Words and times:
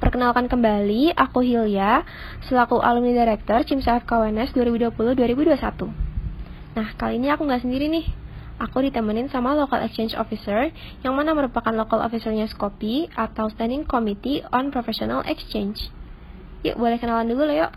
Perkenalkan 0.00 0.48
kembali, 0.48 1.12
aku 1.12 1.44
Hilya, 1.44 2.08
selaku 2.48 2.80
alumni 2.80 3.12
director 3.12 3.68
Cimsa 3.68 4.00
FK 4.00 4.32
UNS 4.32 4.56
2020-2021. 4.56 5.60
Nah, 6.72 6.88
kali 6.96 7.20
ini 7.20 7.28
aku 7.28 7.44
nggak 7.44 7.68
sendiri 7.68 7.92
nih, 7.92 8.08
Aku 8.60 8.84
ditemenin 8.84 9.32
sama 9.32 9.56
local 9.56 9.80
exchange 9.80 10.12
officer 10.20 10.68
yang 11.00 11.16
mana 11.16 11.32
merupakan 11.32 11.72
local 11.72 12.04
officernya 12.04 12.44
Skopi 12.44 13.08
atau 13.16 13.48
Standing 13.48 13.88
Committee 13.88 14.44
on 14.52 14.68
Professional 14.68 15.24
Exchange. 15.24 15.88
Yuk, 16.60 16.76
boleh 16.76 17.00
kenalan 17.00 17.24
dulu 17.24 17.48
Leo. 17.48 17.72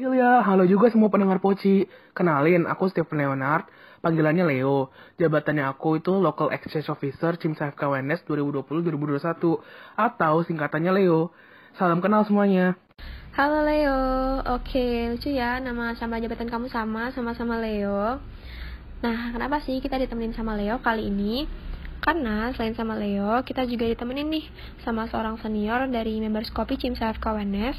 Iya, 0.00 0.40
halo 0.40 0.64
juga 0.64 0.88
semua 0.88 1.12
pendengar 1.12 1.44
Poci. 1.44 1.84
Kenalin, 2.16 2.64
aku 2.64 2.88
Stephen 2.88 3.20
Leonard, 3.20 3.68
panggilannya 4.00 4.48
Leo. 4.48 4.88
Jabatannya 5.20 5.68
aku 5.68 6.00
itu 6.00 6.16
Local 6.16 6.56
Exchange 6.56 6.88
Officer 6.88 7.36
Cimsa 7.36 7.68
FKWNS 7.76 8.24
2020-2021, 8.24 9.60
atau 10.00 10.34
singkatannya 10.40 11.04
Leo. 11.04 11.36
Salam 11.76 12.00
kenal 12.00 12.24
semuanya. 12.24 12.80
Halo 13.36 13.60
Leo, 13.68 14.00
oke 14.56 15.12
lucu 15.12 15.36
ya 15.36 15.60
nama 15.60 15.92
sama 16.00 16.16
jabatan 16.16 16.48
kamu 16.48 16.72
sama, 16.72 17.12
sama-sama 17.12 17.60
Leo. 17.60 18.24
Nah, 19.00 19.32
kenapa 19.32 19.64
sih 19.64 19.80
kita 19.80 19.96
ditemenin 19.96 20.36
sama 20.36 20.52
Leo 20.60 20.76
kali 20.84 21.08
ini? 21.08 21.48
Karena 22.00 22.52
selain 22.56 22.76
sama 22.76 22.96
Leo, 22.96 23.40
kita 23.44 23.64
juga 23.64 23.88
ditemenin 23.88 24.28
nih 24.28 24.44
sama 24.84 25.08
seorang 25.08 25.40
senior 25.40 25.88
dari 25.88 26.16
member 26.20 26.44
Skopi 26.48 26.76
Cimsa 26.76 27.12
FKWNS 27.16 27.76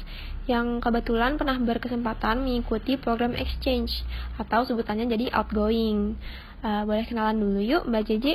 yang 0.50 0.82
kebetulan 0.82 1.38
pernah 1.38 1.58
berkesempatan 1.58 2.42
mengikuti 2.42 2.98
program 2.98 3.34
exchange 3.38 4.02
atau 4.38 4.66
sebutannya 4.66 5.10
jadi 5.10 5.30
outgoing. 5.34 6.18
Uh, 6.62 6.82
boleh 6.86 7.06
kenalan 7.06 7.38
dulu 7.38 7.58
yuk 7.62 7.82
Mbak 7.86 8.02
Jeje. 8.06 8.34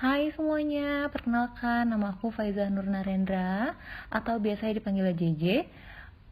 Hai 0.00 0.32
semuanya, 0.32 1.12
perkenalkan 1.12 1.92
nama 1.92 2.16
aku 2.16 2.32
Faiza 2.32 2.68
Nur 2.72 2.88
Narendra 2.88 3.76
atau 4.08 4.40
biasa 4.40 4.72
dipanggil 4.72 5.12
JJ 5.12 5.68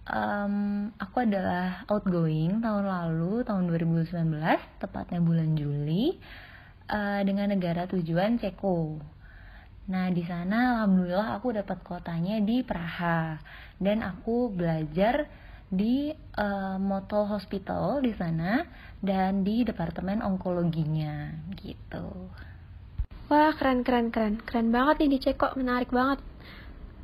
um, 0.08 0.88
aku 0.96 1.22
adalah 1.22 1.84
outgoing 1.86 2.64
tahun 2.64 2.84
lalu 2.88 3.44
tahun 3.44 3.68
2019 3.68 4.40
tepatnya 4.80 5.20
bulan 5.20 5.54
Juli 5.54 6.16
uh, 6.88 7.20
dengan 7.22 7.52
negara 7.52 7.84
tujuan 7.86 8.40
Ceko. 8.40 8.98
Nah 9.88 10.12
di 10.12 10.24
sana 10.24 10.80
alhamdulillah 10.80 11.40
aku 11.40 11.56
dapat 11.56 11.80
kotanya 11.80 12.40
di 12.44 12.60
Praha 12.60 13.40
dan 13.80 14.04
aku 14.04 14.52
belajar 14.52 15.28
di 15.68 16.12
uh, 16.12 16.80
Motol 16.80 17.28
Hospital 17.28 18.00
di 18.00 18.12
sana 18.16 18.64
dan 19.04 19.44
di 19.44 19.64
departemen 19.64 20.24
onkologinya 20.24 21.32
gitu. 21.60 22.32
Wah 23.28 23.52
keren 23.52 23.84
keren 23.84 24.08
keren 24.08 24.40
keren 24.40 24.72
banget 24.72 25.04
nih 25.04 25.10
di 25.12 25.18
Ceko 25.20 25.52
menarik 25.60 25.92
banget 25.92 26.24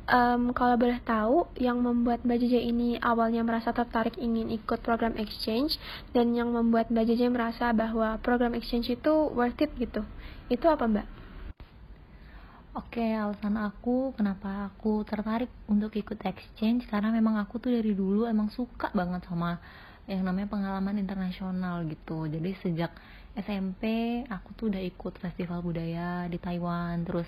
um, 0.09 0.53
kalau 0.53 0.77
boleh 0.77 1.01
tahu 1.01 1.49
yang 1.57 1.81
membuat 1.81 2.21
Mbak 2.21 2.37
Jeje 2.45 2.61
ini 2.61 2.97
awalnya 3.01 3.41
merasa 3.41 3.73
tertarik 3.73 4.17
ingin 4.21 4.53
ikut 4.53 4.81
program 4.81 5.17
exchange 5.17 5.77
dan 6.13 6.33
yang 6.37 6.53
membuat 6.53 6.89
Mbak 6.93 7.05
Jeje 7.09 7.27
merasa 7.29 7.73
bahwa 7.73 8.17
program 8.21 8.53
exchange 8.53 8.93
itu 8.93 9.13
worth 9.33 9.59
it 9.61 9.73
gitu. 9.77 10.05
Itu 10.49 10.69
apa 10.69 10.85
Mbak? 10.85 11.07
Oke, 12.75 13.07
alasan 13.15 13.55
aku 13.55 14.11
kenapa 14.19 14.67
aku 14.67 15.07
tertarik 15.07 15.47
untuk 15.71 15.95
ikut 15.95 16.19
exchange 16.27 16.83
karena 16.91 17.07
memang 17.07 17.39
aku 17.39 17.55
tuh 17.55 17.71
dari 17.71 17.95
dulu 17.95 18.27
emang 18.27 18.51
suka 18.51 18.91
banget 18.91 19.23
sama 19.31 19.63
yang 20.05 20.27
namanya 20.27 20.51
pengalaman 20.51 20.99
internasional 20.99 21.87
gitu. 21.87 22.27
Jadi 22.27 22.51
sejak 22.59 22.91
SMP 23.31 23.83
aku 24.27 24.51
tuh 24.59 24.65
udah 24.71 24.83
ikut 24.83 25.15
festival 25.23 25.63
budaya 25.63 26.27
di 26.27 26.35
Taiwan, 26.35 27.07
terus 27.07 27.27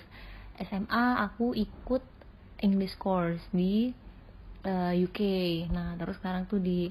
SMA 0.60 1.24
aku 1.24 1.56
ikut 1.56 2.17
English 2.60 2.98
course 2.98 3.42
di 3.54 3.92
uh, 4.66 4.92
eh, 4.94 5.04
UK 5.06 5.20
nah 5.70 5.94
terus 5.94 6.18
sekarang 6.18 6.50
tuh 6.50 6.58
di 6.58 6.90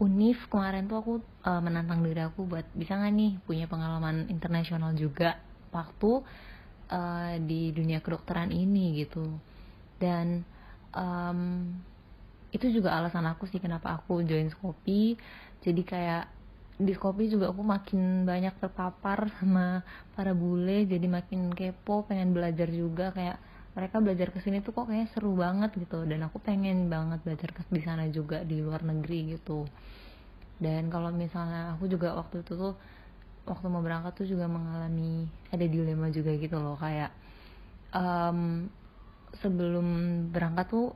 Unif. 0.00 0.48
Kemarin 0.48 0.88
tuh 0.88 0.96
aku 0.96 1.12
uh, 1.44 1.60
menantang 1.60 2.00
diri 2.00 2.24
aku 2.24 2.48
buat 2.48 2.64
bisa 2.72 2.96
nggak 2.96 3.12
nih 3.12 3.32
punya 3.44 3.68
pengalaman 3.68 4.32
internasional 4.32 4.96
juga 4.96 5.36
waktu 5.76 6.24
uh, 6.88 7.36
di 7.44 7.68
dunia 7.76 8.00
kedokteran 8.00 8.48
ini 8.48 9.04
gitu. 9.04 9.28
Dan 10.00 10.40
um, 10.96 11.68
itu 12.48 12.72
juga 12.72 12.96
alasan 12.96 13.28
aku 13.28 13.44
sih 13.44 13.60
kenapa 13.60 14.00
aku 14.00 14.24
join 14.24 14.48
Skopi. 14.48 15.20
Jadi 15.60 15.84
kayak 15.84 16.24
di 16.80 16.96
Skopi 16.96 17.28
juga 17.28 17.52
aku 17.52 17.60
makin 17.60 18.24
banyak 18.24 18.56
terpapar 18.56 19.28
sama 19.36 19.84
para 20.16 20.32
bule 20.32 20.88
jadi 20.88 21.04
makin 21.04 21.52
kepo 21.52 22.08
pengen 22.08 22.32
belajar 22.32 22.72
juga 22.72 23.12
kayak 23.12 23.36
mereka 23.70 24.02
belajar 24.02 24.34
ke 24.34 24.42
sini 24.42 24.60
tuh 24.66 24.74
kok 24.74 24.90
kayaknya 24.90 25.08
seru 25.14 25.32
banget 25.38 25.70
gitu. 25.78 26.02
Dan 26.02 26.26
aku 26.26 26.42
pengen 26.42 26.90
banget 26.90 27.22
belajar 27.22 27.50
ke 27.54 27.62
di 27.70 27.82
sana 27.82 28.10
juga 28.10 28.42
di 28.42 28.58
luar 28.58 28.82
negeri 28.82 29.38
gitu. 29.38 29.66
Dan 30.60 30.90
kalau 30.92 31.14
misalnya 31.14 31.78
aku 31.78 31.86
juga 31.86 32.12
waktu 32.18 32.42
itu 32.42 32.52
tuh 32.58 32.74
waktu 33.48 33.66
mau 33.72 33.80
berangkat 33.80 34.12
tuh 34.20 34.26
juga 34.28 34.50
mengalami 34.50 35.24
ada 35.54 35.64
dilema 35.64 36.10
juga 36.10 36.34
gitu 36.34 36.58
loh. 36.58 36.76
Kayak 36.76 37.14
um, 37.94 38.66
sebelum 39.38 39.86
berangkat 40.34 40.66
tuh 40.68 40.90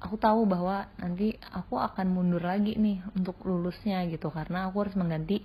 aku 0.00 0.16
tahu 0.20 0.44
bahwa 0.44 0.84
nanti 1.00 1.34
aku 1.50 1.80
akan 1.80 2.12
mundur 2.12 2.44
lagi 2.44 2.76
nih 2.76 3.00
untuk 3.16 3.40
lulusnya 3.48 4.04
gitu. 4.12 4.28
Karena 4.28 4.68
aku 4.68 4.84
harus 4.84 4.96
mengganti 5.00 5.42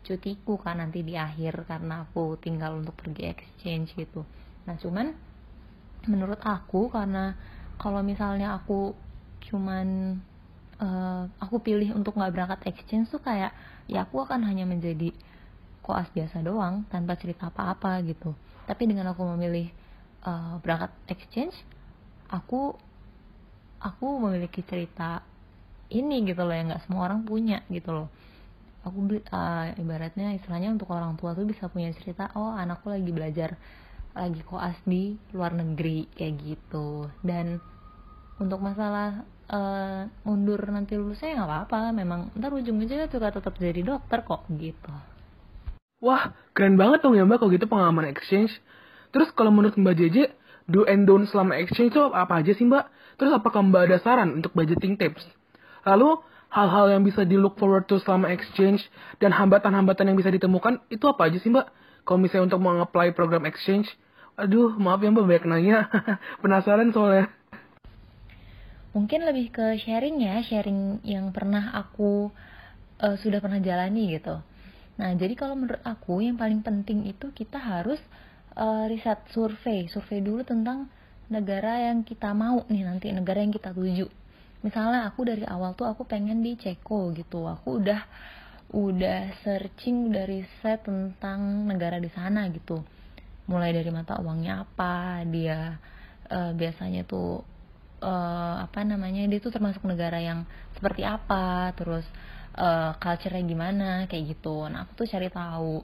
cutiku 0.00 0.56
kan 0.56 0.80
nanti 0.80 1.04
di 1.04 1.16
akhir 1.16 1.68
karena 1.68 2.08
aku 2.08 2.36
tinggal 2.40 2.80
untuk 2.80 2.96
pergi 2.96 3.32
exchange 3.32 3.96
gitu. 3.96 4.24
Nah 4.64 4.76
cuman 4.80 5.29
menurut 6.08 6.40
aku 6.40 6.88
karena 6.88 7.36
kalau 7.76 8.00
misalnya 8.00 8.56
aku 8.56 8.92
cuman 9.40 10.20
uh, 10.80 11.24
aku 11.40 11.60
pilih 11.60 11.96
untuk 11.96 12.16
nggak 12.16 12.32
berangkat 12.32 12.60
exchange 12.68 13.08
tuh 13.12 13.20
kayak 13.20 13.52
ya 13.88 14.04
aku 14.04 14.24
akan 14.24 14.44
hanya 14.44 14.64
menjadi 14.64 15.12
koas 15.80 16.06
biasa 16.12 16.44
doang 16.44 16.86
tanpa 16.92 17.16
cerita 17.16 17.48
apa-apa 17.48 18.00
gitu. 18.04 18.36
Tapi 18.68 18.82
dengan 18.86 19.10
aku 19.10 19.24
memilih 19.34 19.72
uh, 20.24 20.60
berangkat 20.60 20.92
exchange 21.10 21.56
aku 22.30 22.78
aku 23.82 24.06
memiliki 24.22 24.62
cerita 24.62 25.24
ini 25.90 26.22
gitu 26.22 26.46
loh 26.46 26.54
yang 26.54 26.70
nggak 26.70 26.86
semua 26.86 27.10
orang 27.10 27.26
punya 27.26 27.66
gitu 27.66 27.90
loh. 27.90 28.08
Aku 28.80 29.04
uh, 29.12 29.66
ibaratnya 29.76 30.32
istilahnya 30.32 30.72
untuk 30.72 30.88
orang 30.94 31.18
tua 31.20 31.36
tuh 31.36 31.44
bisa 31.44 31.68
punya 31.68 31.92
cerita 31.92 32.32
oh 32.38 32.54
anakku 32.54 32.88
lagi 32.88 33.10
belajar 33.12 33.58
lagi 34.16 34.42
koas 34.46 34.76
di 34.86 35.16
luar 35.34 35.54
negeri 35.54 36.10
kayak 36.14 36.34
gitu. 36.42 37.06
Dan 37.22 37.62
untuk 38.40 38.58
masalah 38.64 39.22
uh, 39.50 40.08
mundur 40.24 40.60
nanti 40.70 40.96
lulusnya 40.96 41.34
ya 41.34 41.36
nggak 41.42 41.50
apa-apa. 41.50 41.80
Memang 41.94 42.20
ntar 42.38 42.50
ujung-ujungnya 42.54 43.10
juga 43.10 43.30
tetap 43.30 43.54
jadi 43.58 43.82
dokter 43.84 44.22
kok 44.24 44.46
gitu. 44.54 44.92
Wah 46.00 46.32
keren 46.56 46.80
banget 46.80 47.04
dong 47.04 47.12
ya 47.12 47.28
mbak 47.28 47.44
kalau 47.44 47.52
gitu 47.52 47.68
pengalaman 47.68 48.08
exchange. 48.08 48.56
Terus 49.12 49.28
kalau 49.36 49.52
menurut 49.52 49.76
mbak 49.76 50.00
JJ 50.00 50.32
do 50.70 50.86
and 50.86 51.04
don't 51.04 51.28
selama 51.28 51.58
exchange 51.60 51.92
itu 51.92 52.02
apa 52.08 52.40
aja 52.40 52.56
sih 52.56 52.64
mbak? 52.64 52.88
Terus 53.20 53.36
apakah 53.36 53.60
mbak 53.60 53.90
ada 53.90 53.98
saran 54.00 54.40
untuk 54.40 54.56
budgeting 54.56 54.96
tips? 54.96 55.26
Lalu 55.84 56.16
hal-hal 56.50 56.98
yang 56.98 57.02
bisa 57.06 57.22
di 57.22 57.38
look 57.38 57.60
forward 57.60 57.86
to 57.86 58.00
selama 58.02 58.32
exchange 58.32 58.82
dan 59.22 59.30
hambatan-hambatan 59.30 60.10
yang 60.10 60.18
bisa 60.18 60.32
ditemukan 60.34 60.82
itu 60.90 61.04
apa 61.06 61.30
aja 61.30 61.38
sih 61.38 61.52
mbak 61.52 61.70
kalau 62.04 62.18
misalnya 62.22 62.52
untuk 62.52 62.62
mengapply 62.62 63.12
program 63.14 63.44
exchange 63.46 63.90
aduh 64.40 64.72
maaf 64.80 65.04
ya 65.04 65.12
mbak 65.12 65.26
banyak 65.28 65.44
nanya. 65.46 65.78
Penasaran 66.42 66.90
soalnya. 66.96 67.28
Mungkin 68.96 69.22
lebih 69.22 69.54
ke 69.54 69.78
sharing 69.78 70.18
ya 70.18 70.42
sharing 70.42 71.04
yang 71.06 71.30
pernah 71.30 71.70
aku 71.76 72.32
uh, 72.98 73.16
sudah 73.20 73.38
pernah 73.38 73.60
jalani 73.62 74.16
gitu. 74.16 74.40
Nah 74.98 75.10
jadi 75.14 75.36
kalau 75.36 75.54
menurut 75.54 75.84
aku 75.84 76.24
yang 76.24 76.40
paling 76.40 76.64
penting 76.64 77.06
itu 77.06 77.30
kita 77.36 77.60
harus 77.60 78.00
uh, 78.56 78.88
riset 78.90 79.20
survei. 79.30 79.86
Survei 79.92 80.24
dulu 80.24 80.42
tentang 80.42 80.90
negara 81.30 81.92
yang 81.92 82.02
kita 82.02 82.34
mau 82.34 82.66
nih 82.66 82.82
nanti 82.82 83.14
negara 83.14 83.44
yang 83.44 83.54
kita 83.54 83.70
tuju. 83.70 84.10
Misalnya 84.60 85.08
aku 85.08 85.24
dari 85.24 85.46
awal 85.46 85.72
tuh 85.72 85.88
aku 85.88 86.04
pengen 86.04 86.42
di 86.44 86.58
Ceko 86.58 87.14
gitu. 87.14 87.46
Aku 87.46 87.80
udah 87.80 88.04
udah 88.70 89.42
searching 89.42 90.14
dari 90.14 90.46
set 90.62 90.86
tentang 90.86 91.66
negara 91.66 91.98
di 91.98 92.06
sana 92.14 92.46
gitu. 92.54 92.78
Mulai 93.50 93.74
dari 93.74 93.90
mata 93.90 94.22
uangnya 94.22 94.62
apa 94.62 95.26
dia 95.26 95.74
uh, 96.30 96.54
biasanya 96.54 97.02
tuh 97.02 97.42
uh, 97.98 98.56
apa 98.62 98.86
namanya 98.86 99.26
dia 99.26 99.42
tuh 99.42 99.50
termasuk 99.50 99.82
negara 99.82 100.22
yang 100.22 100.46
seperti 100.78 101.02
apa 101.02 101.74
terus 101.74 102.06
uh, 102.54 102.94
culture-nya 103.02 103.42
gimana 103.42 103.90
kayak 104.06 104.38
gitu. 104.38 104.70
Nah 104.70 104.86
aku 104.86 105.02
tuh 105.02 105.06
cari 105.10 105.28
tahu. 105.34 105.82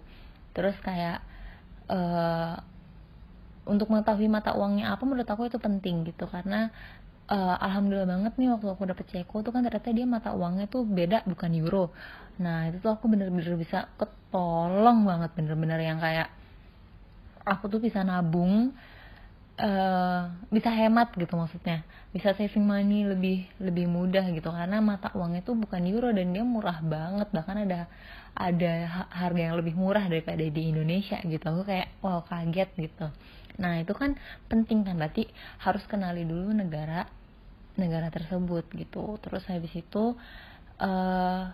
Terus 0.54 0.78
kayak 0.78 1.18
uh, 1.90 2.54
untuk 3.66 3.90
mengetahui 3.90 4.30
mata 4.30 4.54
uangnya 4.54 4.94
apa 4.94 5.02
menurut 5.02 5.26
aku 5.26 5.50
itu 5.50 5.58
penting 5.58 6.06
gitu. 6.06 6.30
Karena 6.30 6.70
uh, 7.30 7.56
alhamdulillah 7.58 8.06
banget 8.06 8.32
nih 8.38 8.48
waktu 8.54 8.66
aku 8.70 8.82
dapet 8.86 9.06
ceko 9.10 9.42
tuh 9.42 9.50
kan 9.50 9.66
ternyata 9.66 9.90
dia 9.90 10.06
mata 10.06 10.30
uangnya 10.32 10.70
tuh 10.70 10.86
beda 10.86 11.26
bukan 11.26 11.50
euro 11.58 11.90
nah 12.36 12.68
itu 12.68 12.78
tuh 12.84 12.92
aku 12.92 13.08
bener-bener 13.08 13.56
bisa 13.56 13.88
ketolong 13.96 15.08
banget 15.08 15.30
bener-bener 15.32 15.80
yang 15.80 15.98
kayak 15.98 16.28
aku 17.46 17.70
tuh 17.70 17.80
bisa 17.80 18.02
nabung 18.02 18.74
uh, 19.60 20.20
bisa 20.52 20.68
hemat 20.72 21.12
gitu 21.16 21.34
maksudnya. 21.36 21.86
Bisa 22.12 22.32
saving 22.32 22.64
money 22.64 23.04
lebih 23.04 23.46
lebih 23.60 23.86
mudah 23.88 24.24
gitu 24.32 24.48
karena 24.48 24.80
mata 24.80 25.12
uangnya 25.12 25.44
tuh 25.44 25.56
bukan 25.56 25.84
euro 25.86 26.12
dan 26.12 26.32
dia 26.32 26.44
murah 26.44 26.80
banget. 26.80 27.28
Bahkan 27.32 27.56
ada 27.68 27.88
ada 28.36 28.72
harga 29.08 29.40
yang 29.40 29.56
lebih 29.56 29.76
murah 29.76 30.04
daripada 30.04 30.42
di 30.44 30.62
Indonesia 30.72 31.20
gitu. 31.24 31.44
Aku 31.44 31.62
kayak 31.64 31.88
wow 32.00 32.24
kaget 32.24 32.68
gitu. 32.76 33.06
Nah 33.60 33.80
itu 33.80 33.92
kan 33.96 34.16
penting 34.48 34.84
kan 34.84 35.00
berarti 35.00 35.28
harus 35.64 35.84
kenali 35.88 36.24
dulu 36.24 36.52
negara 36.52 37.08
negara 37.76 38.08
tersebut 38.12 38.68
gitu. 38.72 39.20
Terus 39.20 39.44
habis 39.48 39.72
itu 39.76 40.16
uh, 40.80 41.44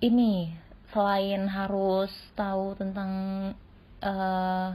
ini 0.00 0.52
selain 0.92 1.48
harus 1.48 2.12
tahu 2.36 2.76
tentang 2.76 3.10
uh, 4.04 4.70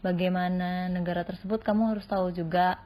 bagaimana 0.00 0.88
negara 0.88 1.22
tersebut 1.22 1.60
kamu 1.60 1.96
harus 1.96 2.06
tahu 2.08 2.32
juga 2.32 2.80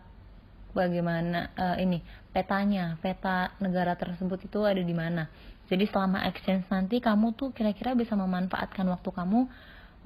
bagaimana 0.75 1.51
uh, 1.55 1.77
ini 1.79 2.03
petanya 2.31 2.99
peta 3.03 3.55
negara 3.59 3.95
tersebut 3.99 4.47
itu 4.47 4.61
ada 4.63 4.83
di 4.83 4.95
mana. 4.95 5.27
Jadi 5.71 5.87
selama 5.87 6.27
exchange 6.27 6.67
nanti 6.67 6.99
kamu 6.99 7.39
tuh 7.39 7.55
kira-kira 7.55 7.95
bisa 7.95 8.19
memanfaatkan 8.19 8.87
waktu 8.91 9.11
kamu 9.15 9.47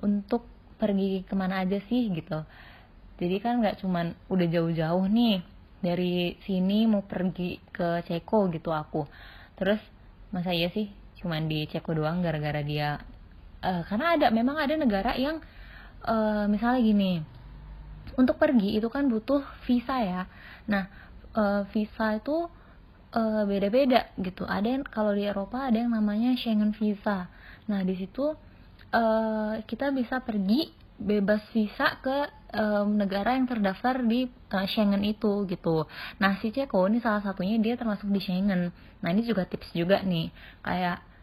untuk 0.04 0.44
pergi 0.76 1.24
ke 1.24 1.32
mana 1.32 1.64
aja 1.64 1.80
sih 1.88 2.12
gitu. 2.12 2.44
Jadi 3.16 3.36
kan 3.40 3.64
nggak 3.64 3.80
cuman 3.80 4.12
udah 4.28 4.46
jauh-jauh 4.50 5.04
nih 5.08 5.40
dari 5.80 6.36
sini 6.44 6.84
mau 6.84 7.04
pergi 7.04 7.56
ke 7.72 8.04
Ceko 8.04 8.52
gitu 8.52 8.68
aku. 8.72 9.08
Terus 9.56 9.80
masa 10.28 10.52
iya 10.52 10.68
sih 10.68 11.03
cuman 11.24 11.48
di 11.48 11.64
Ceko 11.64 11.96
doang 11.96 12.20
gara-gara 12.20 12.60
dia 12.60 13.00
uh, 13.64 13.82
karena 13.88 14.20
ada 14.20 14.26
memang 14.28 14.60
ada 14.60 14.76
negara 14.76 15.16
yang 15.16 15.40
uh, 16.04 16.44
misalnya 16.44 16.80
gini 16.84 17.12
untuk 18.20 18.36
pergi 18.36 18.76
itu 18.76 18.92
kan 18.92 19.08
butuh 19.08 19.40
visa 19.64 19.96
ya 20.04 20.22
nah 20.68 20.84
uh, 21.32 21.64
visa 21.72 22.20
itu 22.20 22.52
uh, 23.14 23.42
beda-beda 23.46 24.10
gitu. 24.18 24.44
Ada 24.44 24.68
yang 24.78 24.84
kalau 24.84 25.14
di 25.14 25.24
Eropa 25.24 25.70
ada 25.70 25.78
yang 25.78 25.94
namanya 25.94 26.34
Schengen 26.34 26.74
visa. 26.74 27.30
Nah 27.70 27.80
di 27.86 27.94
situ 27.96 28.34
uh, 28.92 29.54
kita 29.64 29.94
bisa 29.94 30.20
pergi 30.20 30.70
bebas 30.94 31.42
visa 31.50 31.98
ke 31.98 32.30
um, 32.54 32.94
negara 32.94 33.34
yang 33.34 33.50
terdaftar 33.50 34.02
di 34.06 34.30
uh, 34.30 34.66
Schengen 34.66 35.02
itu 35.06 35.46
gitu. 35.46 35.86
Nah 36.18 36.38
si 36.42 36.50
Ceko 36.50 36.90
ini 36.90 36.98
salah 37.02 37.22
satunya 37.22 37.56
dia 37.58 37.78
termasuk 37.78 38.10
di 38.10 38.20
Schengen. 38.20 38.74
Nah 38.74 39.08
ini 39.10 39.22
juga 39.26 39.46
tips 39.46 39.74
juga 39.74 40.02
nih 40.02 40.30
kayak 40.62 41.13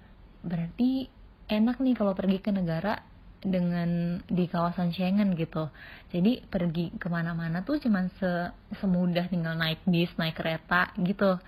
berarti 0.41 1.07
enak 1.49 1.77
nih 1.83 1.95
kalau 1.97 2.13
pergi 2.15 2.39
ke 2.41 2.51
negara 2.53 2.97
dengan 3.41 4.21
di 4.29 4.45
kawasan 4.45 4.93
Schengen 4.93 5.33
gitu. 5.33 5.65
Jadi 6.13 6.45
pergi 6.45 6.93
ke 6.93 7.09
mana-mana 7.09 7.65
tuh 7.65 7.81
cuman 7.81 8.07
se 8.21 8.53
semudah 8.77 9.25
tinggal 9.27 9.57
naik 9.57 9.81
bis, 9.89 10.13
naik 10.15 10.38
kereta 10.38 10.93
gitu. 11.01 11.41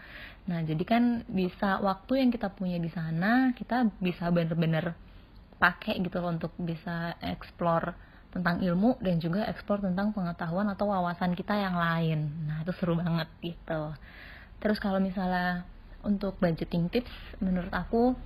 Nah, 0.50 0.60
jadi 0.66 0.84
kan 0.84 1.24
bisa 1.30 1.80
waktu 1.80 2.26
yang 2.26 2.30
kita 2.34 2.52
punya 2.52 2.76
di 2.82 2.92
sana, 2.92 3.54
kita 3.56 3.88
bisa 4.02 4.28
bener-bener 4.34 4.98
pakai 5.62 6.02
gitu 6.04 6.20
loh 6.20 6.36
untuk 6.36 6.52
bisa 6.60 7.16
explore 7.24 7.96
tentang 8.34 8.60
ilmu 8.66 8.98
dan 9.00 9.22
juga 9.22 9.46
explore 9.46 9.86
tentang 9.86 10.12
pengetahuan 10.12 10.68
atau 10.74 10.90
wawasan 10.90 11.38
kita 11.38 11.54
yang 11.54 11.78
lain. 11.78 12.50
Nah, 12.50 12.66
itu 12.66 12.74
seru 12.76 12.98
banget 12.98 13.30
gitu. 13.40 13.94
Terus 14.58 14.82
kalau 14.82 14.98
misalnya 14.98 15.64
untuk 16.04 16.36
budgeting 16.42 16.90
tips, 16.90 17.14
menurut 17.40 17.72
aku 17.72 18.18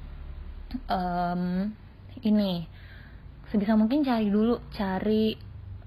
um, 0.90 1.72
ini 2.24 2.68
sebisa 3.48 3.80
mungkin 3.80 4.04
cari 4.04 4.28
dulu 4.28 4.60
cari 4.76 5.38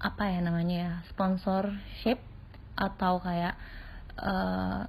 apa 0.01 0.33
ya 0.33 0.41
namanya 0.41 0.77
ya 0.77 0.93
sponsorship 1.13 2.17
atau 2.73 3.21
kayak 3.21 3.55
uh, 4.17 4.89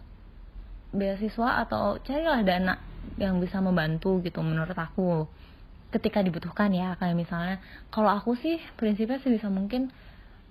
beasiswa 0.95 1.67
atau 1.67 1.99
carilah 2.03 2.39
dana 2.43 2.75
yang 3.19 3.39
bisa 3.43 3.59
membantu 3.59 4.23
gitu 4.23 4.39
menurut 4.39 4.75
aku 4.75 5.27
ketika 5.91 6.23
dibutuhkan 6.23 6.71
ya. 6.71 6.95
Kayak 6.95 7.15
misalnya 7.19 7.55
kalau 7.91 8.11
aku 8.11 8.39
sih 8.39 8.59
prinsipnya 8.79 9.19
sih 9.19 9.31
bisa 9.31 9.51
mungkin 9.51 9.91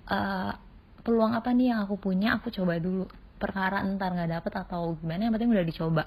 uh, 0.09 0.53
peluang 1.01 1.33
apa 1.33 1.49
nih 1.53 1.73
yang 1.73 1.79
aku 1.89 1.97
punya 1.97 2.37
aku 2.37 2.53
coba 2.53 2.77
dulu. 2.77 3.09
Perkara 3.41 3.81
entar 3.81 4.13
nggak 4.13 4.29
dapet 4.29 4.53
atau 4.53 4.93
gimana 5.01 5.25
yang 5.29 5.33
penting 5.33 5.49
udah 5.49 5.65
dicoba. 5.65 6.03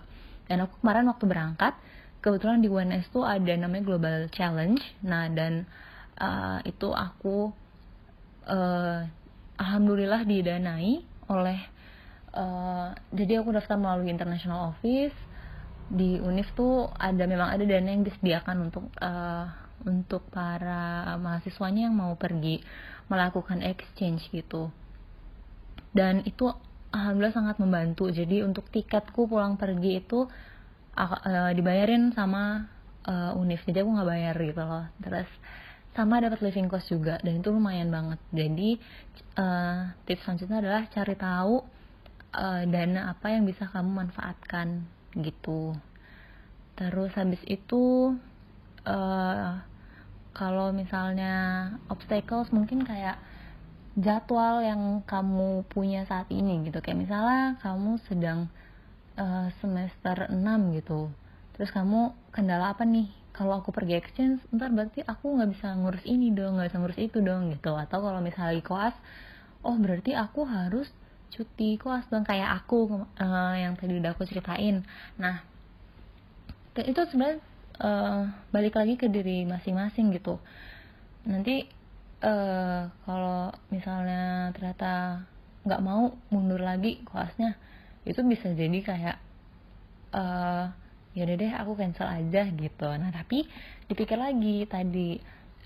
Dan 0.46 0.62
aku 0.62 0.78
kemarin 0.78 1.10
waktu 1.10 1.24
berangkat 1.26 1.74
kebetulan 2.24 2.64
di 2.64 2.72
UNS 2.72 3.12
tuh 3.12 3.28
ada 3.28 3.52
namanya 3.52 3.84
Global 3.84 4.32
Challenge. 4.32 4.80
Nah 5.04 5.28
dan 5.28 5.68
uh, 6.16 6.64
itu 6.64 6.88
aku 6.88 7.52
uh, 8.48 9.04
alhamdulillah 9.60 10.24
didanai 10.24 11.04
oleh 11.28 11.60
uh, 12.32 12.96
jadi 13.12 13.44
aku 13.44 13.52
daftar 13.52 13.76
melalui 13.76 14.08
international 14.08 14.72
office. 14.72 15.12
Di 15.84 16.16
Unif 16.16 16.48
tuh 16.56 16.88
ada 16.96 17.28
memang 17.28 17.52
ada 17.52 17.60
dana 17.60 17.92
yang 17.92 18.08
disediakan 18.08 18.72
untuk 18.72 18.88
uh, 19.04 19.44
untuk 19.84 20.24
para 20.32 21.12
mahasiswanya 21.20 21.92
yang 21.92 21.96
mau 22.00 22.16
pergi 22.16 22.64
melakukan 23.12 23.60
exchange 23.60 24.32
gitu. 24.32 24.72
Dan 25.92 26.24
itu 26.24 26.48
alhamdulillah 26.88 27.36
sangat 27.36 27.56
membantu. 27.60 28.08
Jadi 28.08 28.40
untuk 28.40 28.72
tiketku 28.72 29.28
pulang 29.28 29.60
pergi 29.60 30.00
itu 30.00 30.24
uh, 30.96 31.52
dibayarin 31.52 32.14
sama 32.14 32.70
uh, 33.06 33.38
Unif 33.38 33.62
jadi 33.68 33.84
aku 33.84 33.90
nggak 33.94 34.08
bayar 34.08 34.36
gitu 34.38 34.62
loh. 34.62 34.84
Terus 35.02 35.28
sama 35.94 36.18
dapat 36.18 36.42
living 36.42 36.66
cost 36.66 36.90
juga. 36.90 37.22
Dan 37.22 37.40
itu 37.40 37.54
lumayan 37.54 37.88
banget. 37.90 38.20
Jadi 38.34 38.78
uh, 39.38 39.94
tips 40.06 40.26
selanjutnya 40.26 40.58
adalah 40.60 40.82
cari 40.90 41.14
tahu 41.14 41.54
uh, 42.34 42.62
dana 42.66 43.14
apa 43.14 43.26
yang 43.30 43.46
bisa 43.46 43.70
kamu 43.70 43.90
manfaatkan. 44.06 44.82
Gitu. 45.14 45.74
Terus 46.74 47.12
habis 47.14 47.38
itu 47.46 48.14
uh, 48.82 49.50
kalau 50.34 50.74
misalnya 50.74 51.34
obstacles 51.86 52.50
mungkin 52.50 52.82
kayak 52.82 53.22
jadwal 53.94 54.58
yang 54.58 55.06
kamu 55.06 55.62
punya 55.70 56.02
saat 56.10 56.26
ini 56.34 56.66
gitu. 56.66 56.82
Kayak 56.82 57.06
misalnya 57.06 57.54
kamu 57.62 58.02
sedang 58.10 58.50
uh, 59.18 59.48
semester 59.62 60.30
6 60.30 60.78
gitu. 60.78 61.10
Terus 61.54 61.70
kamu 61.70 62.14
kendala 62.34 62.74
apa 62.74 62.82
nih? 62.82 63.10
Kalau 63.34 63.58
aku 63.58 63.74
pergi 63.74 63.98
exchange 63.98 64.46
ntar 64.54 64.70
berarti 64.70 65.02
aku 65.02 65.34
nggak 65.34 65.50
bisa 65.58 65.74
ngurus 65.74 66.06
ini 66.06 66.30
dong 66.30 66.54
nggak 66.54 66.70
bisa 66.70 66.78
ngurus 66.78 67.00
itu 67.02 67.18
dong 67.18 67.50
gitu. 67.50 67.74
Atau 67.74 67.98
kalau 68.02 68.22
misalnya 68.22 68.62
koas 68.62 68.94
oh 69.66 69.74
berarti 69.74 70.14
aku 70.14 70.46
harus 70.46 70.86
cuti 71.34 71.74
kelas 71.74 72.06
dong 72.14 72.22
kayak 72.22 72.62
aku 72.62 73.02
uh, 73.18 73.54
yang 73.58 73.74
tadi 73.74 73.98
udah 73.98 74.14
aku 74.14 74.22
ceritain. 74.22 74.86
Nah 75.18 75.42
itu 76.78 77.00
sebenarnya 77.10 77.38
uh, 77.82 78.30
balik 78.54 78.78
lagi 78.78 78.94
ke 78.94 79.10
diri 79.10 79.42
masing-masing 79.46 80.14
gitu. 80.14 80.38
Nanti 81.26 81.66
uh, 82.22 82.86
kalau 83.02 83.50
misalnya 83.74 84.54
ternyata 84.54 85.26
nggak 85.64 85.82
mau 85.82 86.14
mundur 86.30 86.60
lagi 86.60 87.02
kelasnya 87.08 87.56
itu 88.04 88.20
bisa 88.20 88.52
jadi 88.52 88.78
kayak 88.84 89.16
uh, 90.12 90.64
ya 91.16 91.24
deh 91.24 91.52
aku 91.56 91.72
cancel 91.78 92.04
aja 92.04 92.44
gitu. 92.52 92.88
Nah 93.00 93.10
tapi 93.14 93.48
dipikir 93.88 94.20
lagi 94.20 94.68
tadi 94.68 95.16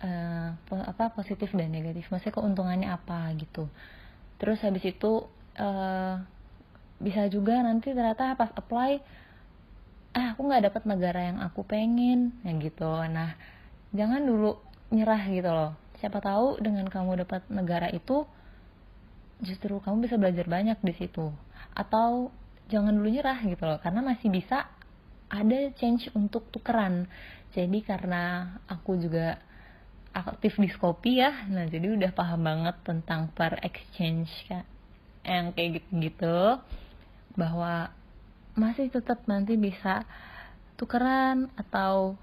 uh, 0.02 0.54
apa 0.86 1.10
positif 1.12 1.50
dan 1.52 1.74
negatif. 1.74 2.06
Maksudnya 2.08 2.34
keuntungannya 2.38 2.88
apa 2.88 3.34
gitu. 3.34 3.66
Terus 4.38 4.62
habis 4.62 4.86
itu 4.86 5.26
uh, 5.58 6.14
bisa 7.02 7.26
juga 7.30 7.58
nanti 7.62 7.90
ternyata 7.90 8.34
pas 8.38 8.50
apply 8.54 9.02
ah 10.18 10.34
aku 10.34 10.50
nggak 10.50 10.72
dapat 10.72 10.82
negara 10.86 11.20
yang 11.26 11.38
aku 11.42 11.66
pengen. 11.66 12.38
Ya 12.46 12.54
gitu. 12.54 12.90
Nah 13.10 13.34
jangan 13.90 14.22
dulu 14.22 14.62
nyerah 14.94 15.22
gitu 15.26 15.50
loh. 15.50 15.74
Siapa 15.98 16.22
tahu 16.22 16.62
dengan 16.62 16.86
kamu 16.86 17.26
dapat 17.26 17.42
negara 17.50 17.90
itu 17.90 18.22
justru 19.42 19.82
kamu 19.82 20.06
bisa 20.06 20.14
belajar 20.14 20.46
banyak 20.46 20.78
di 20.82 20.94
situ 20.94 21.30
atau 21.78 22.34
jangan 22.66 22.90
dulu 22.90 23.08
nyerah 23.08 23.38
gitu 23.46 23.62
loh 23.62 23.78
karena 23.78 24.02
masih 24.02 24.28
bisa 24.34 24.66
ada 25.30 25.58
change 25.78 26.10
untuk 26.18 26.50
tukeran. 26.50 27.06
Jadi 27.54 27.80
karena 27.86 28.56
aku 28.66 28.98
juga 28.98 29.38
aktif 30.12 30.58
di 30.58 30.68
Shopee 30.72 31.20
ya 31.22 31.46
nah 31.46 31.68
jadi 31.68 31.94
udah 31.94 32.10
paham 32.10 32.42
banget 32.42 32.76
tentang 32.82 33.30
per 33.30 33.60
exchange 33.62 34.30
kan 34.48 34.64
yang 35.22 35.52
kayak 35.52 35.78
gitu-gitu 35.78 36.58
bahwa 37.36 37.92
masih 38.56 38.90
tetap 38.90 39.22
nanti 39.30 39.54
bisa 39.54 40.02
tukeran 40.80 41.52
atau 41.54 42.18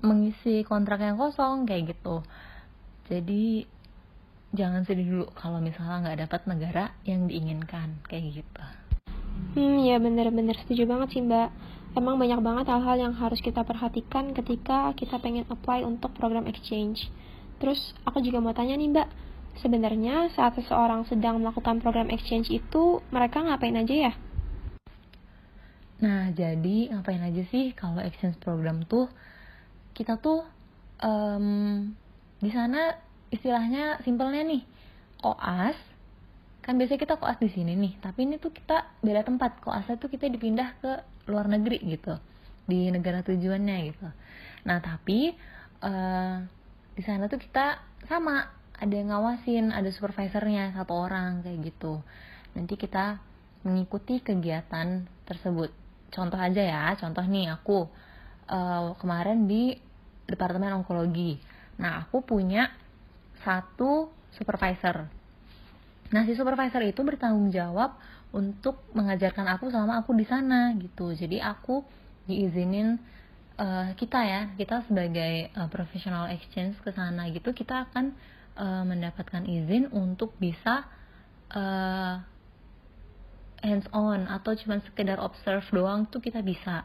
mengisi 0.00 0.64
kontrak 0.64 1.04
yang 1.04 1.20
kosong 1.20 1.68
kayak 1.68 1.92
gitu. 1.92 2.24
Jadi 3.10 3.68
jangan 4.50 4.82
sedih 4.82 5.06
dulu 5.06 5.26
kalau 5.38 5.62
misalnya 5.62 6.10
nggak 6.10 6.20
dapat 6.26 6.40
negara 6.50 6.84
yang 7.06 7.30
diinginkan 7.30 8.02
kayak 8.10 8.42
gitu 8.42 8.64
Hmm, 9.50 9.82
ya 9.82 9.98
bener-bener 9.98 10.54
setuju 10.62 10.86
banget 10.86 11.16
sih 11.16 11.22
mbak. 11.26 11.50
Emang 11.98 12.22
banyak 12.22 12.38
banget 12.38 12.70
hal-hal 12.70 12.96
yang 13.10 13.14
harus 13.18 13.42
kita 13.42 13.66
perhatikan 13.66 14.30
ketika 14.30 14.94
kita 14.94 15.18
pengen 15.18 15.42
apply 15.50 15.82
untuk 15.82 16.14
program 16.14 16.46
exchange. 16.46 17.10
Terus 17.58 17.98
aku 18.06 18.22
juga 18.22 18.38
mau 18.38 18.54
tanya 18.54 18.78
nih 18.78 18.94
mbak, 18.94 19.08
sebenarnya 19.58 20.30
saat 20.38 20.54
seseorang 20.54 21.02
sedang 21.10 21.42
melakukan 21.42 21.82
program 21.82 22.06
exchange 22.14 22.46
itu 22.46 23.02
mereka 23.10 23.42
ngapain 23.42 23.74
aja 23.74 23.94
ya? 24.10 24.12
Nah, 26.00 26.30
jadi 26.30 26.94
ngapain 26.94 27.20
aja 27.20 27.42
sih 27.50 27.74
kalau 27.74 27.98
exchange 28.00 28.38
program 28.38 28.86
tuh 28.86 29.10
kita 29.92 30.16
tuh 30.22 30.46
um, 31.02 31.90
di 32.38 32.48
sana 32.54 33.09
istilahnya 33.30 34.02
simpelnya 34.02 34.42
nih 34.42 34.62
koas 35.22 35.78
kan 36.60 36.76
biasanya 36.76 37.00
kita 37.02 37.14
koas 37.16 37.38
di 37.40 37.48
sini 37.50 37.74
nih 37.78 37.92
tapi 38.02 38.28
ini 38.28 38.36
tuh 38.36 38.52
kita 38.52 39.00
beda 39.00 39.24
tempat 39.24 39.62
koasnya 39.64 39.96
tuh 39.96 40.12
kita 40.12 40.28
dipindah 40.28 40.76
ke 40.82 40.92
luar 41.30 41.46
negeri 41.46 41.78
gitu 41.86 42.18
di 42.70 42.86
negara 42.94 43.26
tujuannya 43.26 43.76
gitu. 43.90 44.06
Nah 44.66 44.78
tapi 44.78 45.34
uh, 45.82 46.36
di 46.94 47.02
sana 47.02 47.26
tuh 47.26 47.42
kita 47.42 47.82
sama 48.06 48.46
ada 48.78 48.94
yang 48.94 49.10
ngawasin 49.10 49.74
ada 49.74 49.90
supervisornya 49.90 50.70
satu 50.78 50.94
orang 50.94 51.42
kayak 51.42 51.74
gitu. 51.74 51.98
Nanti 52.54 52.78
kita 52.78 53.18
mengikuti 53.66 54.22
kegiatan 54.22 55.04
tersebut. 55.26 55.74
Contoh 56.14 56.38
aja 56.38 56.62
ya 56.62 56.84
contoh 56.94 57.22
nih 57.26 57.50
aku 57.50 57.90
uh, 58.50 58.94
kemarin 58.98 59.50
di 59.50 59.74
departemen 60.30 60.74
onkologi. 60.78 61.42
Nah 61.82 62.06
aku 62.06 62.22
punya 62.22 62.70
satu 63.42 64.12
supervisor 64.36 65.20
Nah, 66.10 66.26
si 66.26 66.34
supervisor 66.34 66.82
itu 66.82 67.00
bertanggung 67.06 67.54
jawab 67.54 67.94
untuk 68.34 68.82
mengajarkan 68.94 69.46
aku 69.54 69.70
selama 69.70 70.02
aku 70.02 70.10
di 70.14 70.26
sana 70.26 70.74
gitu. 70.78 71.14
Jadi 71.14 71.38
aku 71.38 71.86
diizinin 72.26 72.98
uh, 73.58 73.94
kita 73.94 74.18
ya, 74.26 74.40
kita 74.58 74.82
sebagai 74.90 75.54
uh, 75.54 75.70
professional 75.70 76.30
exchange 76.34 76.78
ke 76.82 76.90
sana 76.90 77.30
gitu, 77.30 77.54
kita 77.54 77.86
akan 77.90 78.14
uh, 78.58 78.82
mendapatkan 78.82 79.46
izin 79.46 79.90
untuk 79.94 80.34
bisa 80.42 80.82
uh, 81.54 82.18
hands 83.62 83.86
on 83.94 84.26
atau 84.26 84.56
cuma 84.58 84.82
sekedar 84.82 85.22
observe 85.22 85.66
doang 85.70 86.10
tuh 86.10 86.18
kita 86.18 86.42
bisa. 86.42 86.82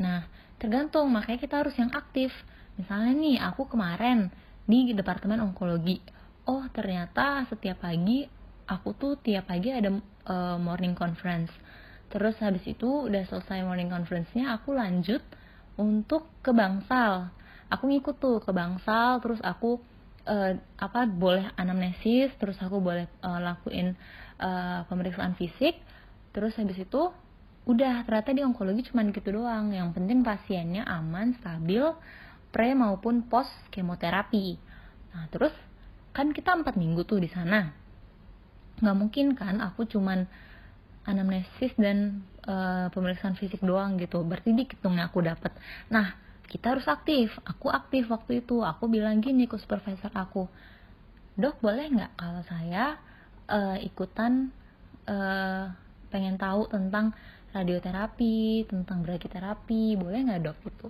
Nah, 0.00 0.24
tergantung 0.56 1.12
makanya 1.12 1.40
kita 1.44 1.60
harus 1.60 1.76
yang 1.76 1.92
aktif. 1.92 2.32
Misalnya 2.80 3.12
nih, 3.16 3.36
aku 3.40 3.68
kemarin 3.68 4.32
di 4.66 4.92
departemen 4.92 5.38
onkologi. 5.40 6.02
Oh, 6.46 6.66
ternyata 6.74 7.46
setiap 7.46 7.86
pagi 7.86 8.26
aku 8.66 8.94
tuh 8.98 9.14
tiap 9.22 9.46
pagi 9.46 9.70
ada 9.70 9.94
uh, 10.26 10.58
morning 10.58 10.98
conference. 10.98 11.50
Terus 12.10 12.38
habis 12.38 12.62
itu 12.66 12.86
udah 13.06 13.22
selesai 13.26 13.66
morning 13.66 13.90
conference-nya 13.90 14.54
aku 14.58 14.74
lanjut 14.74 15.22
untuk 15.78 16.30
ke 16.42 16.50
Bangsal. 16.54 17.30
Aku 17.70 17.90
ngikut 17.90 18.18
tuh 18.22 18.38
ke 18.42 18.50
Bangsal 18.54 19.18
terus 19.22 19.42
aku 19.42 19.82
uh, 20.26 20.54
apa 20.78 21.06
boleh 21.06 21.50
anamnesis 21.58 22.30
terus 22.38 22.58
aku 22.62 22.78
boleh 22.78 23.10
uh, 23.22 23.42
lakuin 23.42 23.94
uh, 24.38 24.86
pemeriksaan 24.86 25.34
fisik. 25.34 25.78
Terus 26.30 26.54
habis 26.58 26.78
itu 26.78 27.10
udah 27.66 28.06
ternyata 28.06 28.30
di 28.30 28.42
onkologi 28.46 28.86
cuma 28.86 29.02
gitu 29.10 29.34
doang. 29.34 29.74
Yang 29.74 29.98
penting 29.98 30.22
pasiennya 30.22 30.86
aman 30.86 31.34
stabil 31.42 31.82
pre 32.56 32.72
maupun 32.72 33.28
post 33.28 33.52
kemoterapi. 33.68 34.56
Nah 35.12 35.28
terus 35.28 35.52
kan 36.16 36.32
kita 36.32 36.56
empat 36.56 36.80
minggu 36.80 37.04
tuh 37.04 37.20
di 37.20 37.28
sana. 37.28 37.68
Nggak 38.80 38.96
mungkin 38.96 39.36
kan 39.36 39.60
aku 39.60 39.84
cuman 39.84 40.24
anamnesis 41.04 41.76
dan 41.76 42.24
uh, 42.48 42.88
pemeriksaan 42.96 43.36
fisik 43.36 43.60
doang 43.60 44.00
gitu. 44.00 44.24
Berarti 44.24 44.56
dikit 44.56 44.80
dong 44.80 44.96
aku 44.96 45.20
dapat 45.20 45.52
nah 45.92 46.16
kita 46.48 46.72
harus 46.72 46.88
aktif. 46.88 47.36
Aku 47.44 47.68
aktif 47.68 48.08
waktu 48.08 48.40
itu. 48.40 48.64
Aku 48.64 48.88
bilang 48.88 49.20
gini 49.20 49.44
ke 49.44 49.60
supervisor 49.60 50.16
aku 50.16 50.48
dok 51.36 51.60
boleh 51.60 51.92
nggak 51.92 52.16
kalau 52.16 52.40
saya 52.48 52.96
uh, 53.52 53.76
ikutan 53.84 54.48
uh, 55.04 55.68
pengen 56.08 56.40
tahu 56.40 56.72
tentang 56.72 57.12
radioterapi 57.52 58.64
tentang 58.64 59.04
brachyterapi 59.04 60.00
boleh 60.00 60.24
nggak 60.24 60.40
dok? 60.40 60.56
Itu 60.64 60.88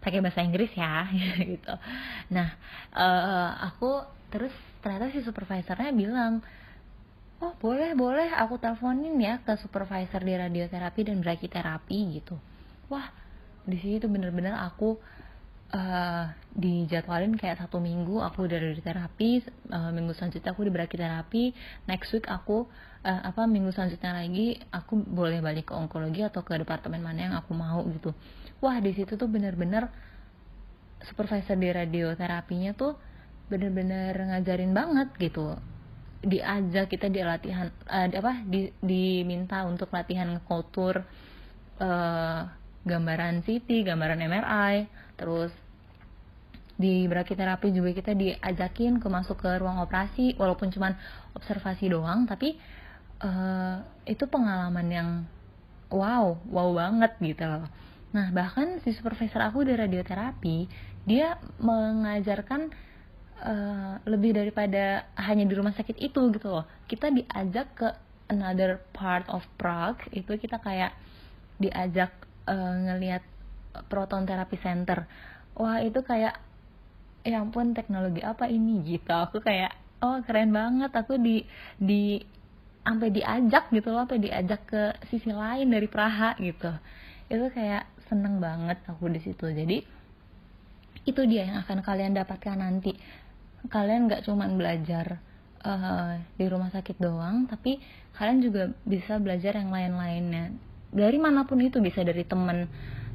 pakai 0.00 0.24
bahasa 0.24 0.40
Inggris 0.40 0.72
ya 0.74 1.06
gitu. 1.52 1.74
Nah 2.32 2.48
uh, 2.96 3.50
aku 3.72 4.04
terus 4.32 4.52
ternyata 4.80 5.12
si 5.12 5.20
supervisornya 5.20 5.92
bilang 5.92 6.40
oh 7.40 7.52
boleh 7.56 7.96
boleh 7.96 8.32
aku 8.36 8.60
teleponin 8.60 9.16
ya 9.20 9.40
ke 9.40 9.56
supervisor 9.60 10.20
di 10.20 10.34
radioterapi 10.36 11.00
dan 11.08 11.20
brachyterapi 11.24 11.98
gitu. 12.20 12.36
Wah 12.88 13.08
di 13.64 13.76
sini 13.76 14.00
tuh 14.00 14.08
bener-bener 14.08 14.56
aku 14.56 14.96
uh, 15.74 16.24
dijadwalin 16.50 17.38
kayak 17.38 17.62
satu 17.62 17.78
minggu 17.78 18.18
aku 18.20 18.48
udah 18.48 18.58
radioterapi 18.58 19.30
uh, 19.70 19.90
minggu 19.94 20.12
selanjutnya 20.16 20.50
aku 20.50 20.62
di 20.66 20.72
brachyterapi 20.72 21.44
next 21.86 22.10
week 22.10 22.26
aku 22.26 22.66
uh, 23.06 23.20
apa 23.24 23.46
minggu 23.46 23.70
selanjutnya 23.70 24.16
lagi 24.16 24.58
aku 24.74 25.00
boleh 25.00 25.38
balik 25.40 25.70
ke 25.70 25.74
onkologi 25.76 26.26
atau 26.26 26.42
ke 26.42 26.56
departemen 26.58 27.00
mana 27.00 27.20
yang 27.30 27.34
aku 27.38 27.52
mau 27.54 27.80
gitu 27.86 28.10
wah 28.60 28.76
di 28.80 28.92
situ 28.92 29.16
tuh 29.16 29.28
bener-bener 29.28 29.88
supervisor 31.04 31.56
di 31.56 31.68
radioterapinya 31.72 32.76
tuh 32.76 32.96
bener-bener 33.48 34.14
ngajarin 34.14 34.72
banget 34.76 35.08
gitu. 35.18 35.56
Diajak 36.20 36.92
kita 36.92 37.08
di 37.08 37.24
latihan 37.24 37.72
uh, 37.88 38.06
apa 38.06 38.44
di, 38.44 38.68
diminta 38.84 39.64
untuk 39.64 39.88
latihan 39.90 40.36
ngekultur 40.36 41.02
uh, 41.80 42.40
gambaran 42.84 43.40
CT, 43.44 43.88
gambaran 43.88 44.20
MRI, 44.20 44.74
terus 45.16 45.52
di 46.80 47.04
brachyterapi 47.04 47.76
juga 47.76 47.92
kita 47.92 48.16
diajakin 48.16 49.04
ke 49.04 49.08
masuk 49.12 49.44
ke 49.44 49.50
ruang 49.60 49.84
operasi 49.84 50.32
walaupun 50.40 50.72
cuman 50.72 50.96
observasi 51.36 51.92
doang 51.92 52.24
tapi 52.24 52.56
uh, 53.20 53.84
itu 54.08 54.24
pengalaman 54.24 54.88
yang 54.88 55.08
wow 55.92 56.40
wow 56.48 56.72
banget 56.72 57.12
gitu 57.20 57.44
loh 57.44 57.68
nah 58.10 58.34
bahkan 58.34 58.82
si 58.82 58.90
supervisor 58.90 59.38
aku 59.38 59.62
di 59.62 59.74
radioterapi 59.78 60.66
dia 61.06 61.38
mengajarkan 61.62 62.70
uh, 63.44 63.94
lebih 64.04 64.36
daripada 64.36 65.08
hanya 65.16 65.44
di 65.48 65.54
rumah 65.56 65.72
sakit 65.72 65.96
itu 65.96 66.20
gitu 66.32 66.48
loh. 66.48 66.64
Kita 66.84 67.08
diajak 67.08 67.66
ke 67.76 67.88
another 68.30 68.78
part 68.92 69.26
of 69.32 69.42
Prague 69.56 70.00
itu 70.12 70.36
kita 70.36 70.60
kayak 70.60 70.94
diajak 71.60 72.12
uh, 72.46 72.74
ngelihat 72.88 73.24
proton 73.88 74.28
therapy 74.28 74.60
center. 74.60 75.08
Wah 75.56 75.80
itu 75.80 76.00
kayak 76.04 76.36
ya 77.20 77.40
ampun 77.40 77.72
teknologi 77.72 78.20
apa 78.20 78.48
ini? 78.48 78.84
Gitu. 78.84 79.10
Aku 79.10 79.40
kayak 79.40 79.72
oh 80.04 80.20
keren 80.24 80.52
banget. 80.52 80.92
Aku 80.92 81.16
di 81.16 81.44
di 81.80 82.20
sampai 82.80 83.12
diajak 83.12 83.68
gitu 83.72 83.92
loh 83.92 84.08
sampai 84.08 84.24
diajak 84.24 84.60
ke 84.68 84.82
sisi 85.12 85.32
lain 85.32 85.68
dari 85.68 85.88
Praha 85.88 86.36
gitu. 86.40 86.72
Itu 87.28 87.52
kayak 87.52 87.99
seneng 88.10 88.42
banget 88.42 88.82
aku 88.90 89.06
di 89.06 89.22
situ. 89.22 89.46
Jadi 89.46 89.78
itu 91.06 91.22
dia 91.30 91.46
yang 91.46 91.62
akan 91.62 91.78
kalian 91.86 92.12
dapatkan 92.18 92.58
nanti. 92.58 92.92
Kalian 93.70 94.10
nggak 94.10 94.26
cuma 94.26 94.50
belajar 94.50 95.22
uh, 95.62 96.18
di 96.34 96.44
rumah 96.50 96.72
sakit 96.74 96.98
doang 96.98 97.46
tapi 97.46 97.78
kalian 98.18 98.40
juga 98.42 98.62
bisa 98.82 99.22
belajar 99.22 99.54
yang 99.54 99.70
lain-lainnya. 99.70 100.50
Dari 100.90 101.18
mana 101.22 101.46
pun 101.46 101.62
itu 101.62 101.78
bisa 101.78 102.02
dari 102.02 102.26
teman 102.26 102.66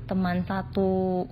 teman 0.08 0.48
satu 0.48 1.26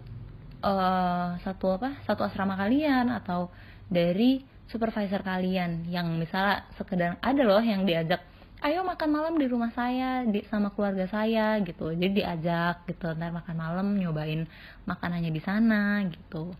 uh, 0.59 1.29
satu 1.39 1.65
apa 1.79 2.03
satu 2.03 2.27
asrama 2.27 2.59
kalian 2.59 3.07
atau 3.13 3.47
dari 3.87 4.43
supervisor 4.67 5.21
kalian 5.21 5.85
yang 5.87 6.09
misalnya 6.17 6.65
sekedar 6.73 7.21
ada 7.21 7.41
loh 7.45 7.61
yang 7.61 7.85
diajak 7.85 8.25
ayo 8.63 8.79
makan 8.87 9.09
malam 9.11 9.35
di 9.35 9.45
rumah 9.51 9.75
saya 9.75 10.23
di 10.23 10.39
sama 10.47 10.71
keluarga 10.71 11.03
saya 11.11 11.59
gitu. 11.67 11.91
Jadi 11.91 12.23
diajak 12.23 12.87
gitu 12.87 13.11
ntar 13.11 13.35
makan 13.35 13.55
malam 13.59 13.87
nyobain 13.99 14.47
makanannya 14.87 15.31
di 15.35 15.41
sana 15.43 15.99
gitu. 16.07 16.55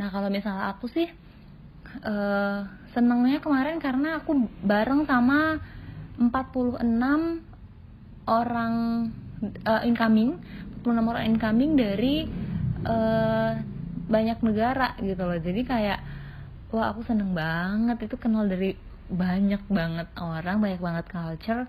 Nah 0.00 0.08
kalau 0.08 0.32
misalnya 0.32 0.72
aku 0.72 0.88
sih 0.88 1.04
uh, 2.00 2.64
senengnya 2.96 3.44
kemarin 3.44 3.76
karena 3.76 4.24
aku 4.24 4.48
bareng 4.64 5.04
sama 5.04 5.60
46 6.16 6.80
orang 8.24 8.74
uh, 9.68 9.82
incoming 9.84 10.40
46 10.80 11.12
orang 11.12 11.24
incoming 11.28 11.76
dari 11.76 12.24
uh, 12.88 13.52
banyak 14.08 14.38
negara 14.40 14.96
gitu 15.00 15.20
loh. 15.28 15.36
Jadi 15.36 15.60
kayak 15.64 16.00
wah 16.72 16.88
aku 16.88 17.04
seneng 17.04 17.36
banget. 17.36 18.08
Itu 18.08 18.16
kenal 18.16 18.48
dari 18.48 18.93
banyak 19.08 19.62
banget 19.68 20.08
orang 20.16 20.64
banyak 20.64 20.80
banget 20.80 21.06
culture 21.12 21.64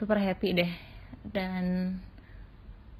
super 0.00 0.16
happy 0.16 0.56
deh. 0.56 0.72
Dan 1.20 1.96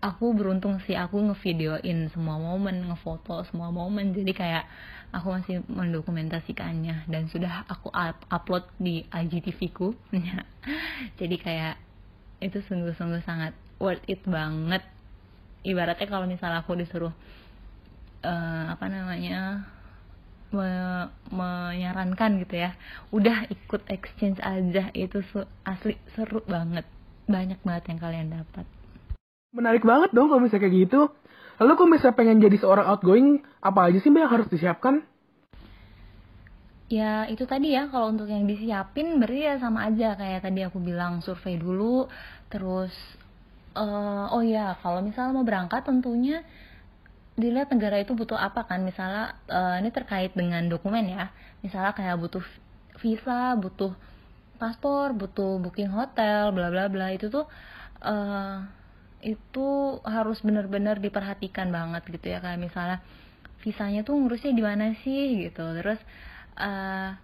aku 0.04 0.36
beruntung 0.36 0.76
sih 0.84 0.92
aku 0.92 1.16
ngevideoin 1.32 2.12
semua 2.12 2.36
momen 2.36 2.92
ngefoto 2.92 3.40
semua 3.48 3.72
momen. 3.72 4.12
Jadi 4.12 4.36
kayak 4.36 4.68
aku 5.16 5.32
masih 5.32 5.64
mendokumentasikannya. 5.64 7.08
Dan 7.08 7.32
sudah 7.32 7.64
aku 7.64 7.88
up 7.88 8.20
upload 8.28 8.68
di 8.76 9.08
IGTV 9.08 9.58
ku. 9.72 9.96
Jadi 11.20 11.36
kayak 11.40 11.80
itu 12.44 12.60
sungguh-sungguh 12.60 13.24
sangat 13.24 13.56
worth 13.80 14.04
it 14.04 14.20
banget. 14.28 14.84
Ibaratnya 15.64 16.08
kalau 16.08 16.28
misalnya 16.28 16.60
aku 16.60 16.76
disuruh 16.76 17.12
uh, 18.24 18.64
apa 18.72 18.86
namanya 18.88 19.64
me 20.50 21.06
menyarankan 21.30 22.42
gitu 22.42 22.54
ya 22.58 22.74
udah 23.14 23.46
ikut 23.50 23.86
exchange 23.86 24.42
aja 24.42 24.90
itu 24.94 25.22
asli 25.62 25.94
seru 26.18 26.42
banget 26.46 26.86
banyak 27.30 27.62
banget 27.62 27.84
yang 27.94 28.00
kalian 28.02 28.28
dapat 28.34 28.66
Menarik 29.50 29.82
banget 29.82 30.14
dong 30.14 30.30
kalau 30.30 30.46
misalnya 30.46 30.62
kayak 30.62 30.76
gitu. 30.86 31.00
Lalu 31.58 31.72
kalau 31.74 31.90
misalnya 31.90 32.16
pengen 32.16 32.38
jadi 32.38 32.56
seorang 32.62 32.86
outgoing, 32.86 33.42
apa 33.58 33.90
aja 33.90 33.98
sih 33.98 34.08
mbak 34.08 34.22
yang 34.22 34.32
harus 34.38 34.48
disiapkan? 34.48 34.94
Ya 36.86 37.26
itu 37.26 37.50
tadi 37.50 37.74
ya, 37.74 37.90
kalau 37.90 38.14
untuk 38.14 38.30
yang 38.30 38.46
disiapin 38.46 39.18
berarti 39.18 39.42
ya 39.42 39.54
sama 39.58 39.90
aja 39.90 40.14
kayak 40.14 40.46
tadi 40.46 40.62
aku 40.62 40.78
bilang 40.78 41.18
survei 41.18 41.58
dulu, 41.58 42.06
terus 42.46 42.94
uh, 43.74 44.30
oh 44.30 44.42
ya 44.42 44.78
kalau 44.78 45.02
misalnya 45.02 45.34
mau 45.34 45.46
berangkat 45.46 45.82
tentunya 45.82 46.46
dilihat 47.38 47.70
negara 47.70 48.00
itu 48.02 48.16
butuh 48.16 48.38
apa 48.38 48.66
kan? 48.66 48.82
Misalnya 48.82 49.38
uh, 49.50 49.76
ini 49.78 49.90
terkait 49.94 50.34
dengan 50.34 50.66
dokumen 50.66 51.06
ya. 51.06 51.30
Misalnya 51.62 51.94
kayak 51.94 52.18
butuh 52.18 52.44
visa 53.00 53.56
butuh 53.56 53.96
paspor 54.60 55.16
butuh 55.16 55.56
booking 55.56 55.88
hotel 55.88 56.50
bla 56.50 56.68
bla 56.72 56.90
bla. 56.90 57.14
Itu 57.14 57.30
tuh 57.30 57.46
uh, 58.02 58.64
itu 59.20 59.68
harus 60.04 60.40
benar-benar 60.40 60.98
diperhatikan 60.98 61.70
banget 61.70 62.02
gitu 62.08 62.26
ya. 62.32 62.38
Kayak 62.42 62.60
misalnya 62.60 62.98
visanya 63.60 64.00
tuh 64.02 64.16
ngurusnya 64.16 64.52
di 64.56 64.64
mana 64.64 64.96
sih 65.04 65.48
gitu. 65.48 65.64
Terus 65.76 66.00
uh, 66.58 67.14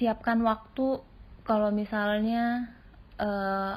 siapkan 0.00 0.40
waktu. 0.42 1.02
Kalau 1.42 1.74
misalnya 1.74 2.70
uh, 3.18 3.74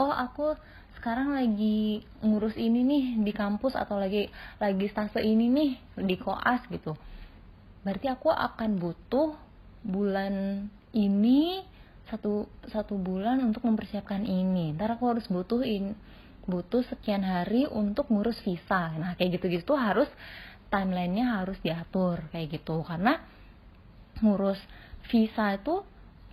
oh 0.00 0.12
aku 0.12 0.56
sekarang 1.02 1.34
lagi 1.34 2.06
ngurus 2.22 2.54
ini 2.54 2.86
nih 2.86 3.04
di 3.26 3.34
kampus 3.34 3.74
atau 3.74 3.98
lagi 3.98 4.30
lagi 4.62 4.86
stase 4.86 5.18
ini 5.18 5.50
nih 5.50 5.70
di 5.98 6.14
koas 6.14 6.62
gitu. 6.70 6.94
Berarti 7.82 8.06
aku 8.06 8.30
akan 8.30 8.78
butuh 8.78 9.34
bulan 9.82 10.62
ini 10.94 11.66
satu 12.06 12.46
satu 12.70 12.94
bulan 13.02 13.42
untuk 13.42 13.66
mempersiapkan 13.66 14.22
ini. 14.22 14.78
Ntar 14.78 14.94
aku 14.94 15.10
harus 15.10 15.26
butuhin 15.26 15.98
butuh 16.46 16.86
sekian 16.86 17.26
hari 17.26 17.66
untuk 17.66 18.06
ngurus 18.06 18.38
visa. 18.46 18.94
Nah 18.94 19.18
kayak 19.18 19.42
gitu 19.42 19.58
gitu 19.58 19.74
harus 19.74 20.06
timelinenya 20.70 21.42
harus 21.42 21.58
diatur 21.66 22.22
kayak 22.30 22.62
gitu. 22.62 22.86
Karena 22.86 23.18
ngurus 24.22 24.62
visa 25.10 25.58
itu 25.58 25.82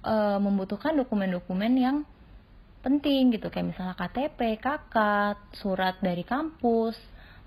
e, 0.05 0.15
membutuhkan 0.37 0.93
dokumen-dokumen 0.93 1.73
yang 1.73 1.97
penting 2.79 3.35
gitu 3.35 3.51
kayak 3.51 3.75
misalnya 3.75 3.95
KTP, 3.95 4.59
KK, 4.59 4.95
surat 5.59 5.99
dari 5.99 6.23
kampus, 6.23 6.95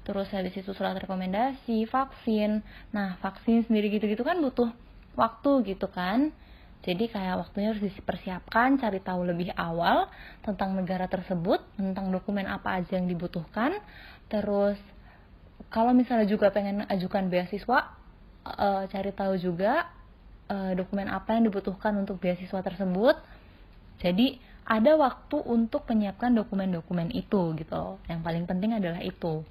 terus 0.04 0.28
habis 0.30 0.52
itu 0.52 0.70
surat 0.76 0.92
rekomendasi, 0.98 1.88
vaksin. 1.88 2.60
Nah, 2.92 3.16
vaksin 3.24 3.64
sendiri 3.64 3.88
gitu-gitu 3.88 4.20
kan 4.22 4.38
butuh 4.40 4.68
waktu 5.16 5.74
gitu 5.74 5.88
kan. 5.88 6.32
Jadi 6.82 7.06
kayak 7.06 7.46
waktunya 7.46 7.70
harus 7.70 7.82
dipersiapkan, 7.94 8.74
cari 8.82 8.98
tahu 8.98 9.22
lebih 9.22 9.54
awal 9.54 10.10
tentang 10.42 10.74
negara 10.74 11.06
tersebut, 11.06 11.62
tentang 11.78 12.10
dokumen 12.10 12.50
apa 12.50 12.82
aja 12.82 12.98
yang 12.98 13.06
dibutuhkan. 13.06 13.78
Terus 14.26 14.74
kalau 15.70 15.94
misalnya 15.94 16.26
juga 16.26 16.50
pengen 16.50 16.82
ajukan 16.90 17.30
beasiswa, 17.30 17.86
e, 18.42 18.68
cari 18.90 19.14
tahu 19.14 19.38
juga 19.38 19.86
e, 20.50 20.74
dokumen 20.74 21.06
apa 21.06 21.38
yang 21.38 21.46
dibutuhkan 21.46 21.94
untuk 22.02 22.18
beasiswa 22.18 22.58
tersebut. 22.66 23.14
Jadi 24.02 24.42
ada 24.62 24.94
waktu 24.94 25.42
untuk 25.42 25.84
menyiapkan 25.90 26.32
dokumen-dokumen 26.32 27.10
itu 27.12 27.54
gitu. 27.58 27.98
Yang 28.06 28.20
paling 28.22 28.44
penting 28.46 28.78
adalah 28.78 29.02
itu. 29.02 29.42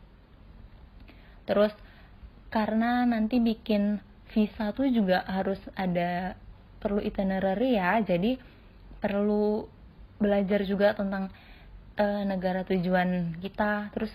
Terus 1.43 1.73
karena 2.51 3.07
nanti 3.07 3.39
bikin 3.39 3.99
visa 4.31 4.71
tuh 4.71 4.87
juga 4.91 5.23
harus 5.27 5.59
ada 5.75 6.35
perlu 6.81 6.99
itinerary 6.99 7.77
ya 7.77 7.99
jadi 8.01 8.35
perlu 8.99 9.67
belajar 10.17 10.63
juga 10.67 10.97
tentang 10.97 11.31
uh, 11.99 12.23
negara 12.27 12.67
tujuan 12.67 13.39
kita 13.39 13.91
terus 13.95 14.11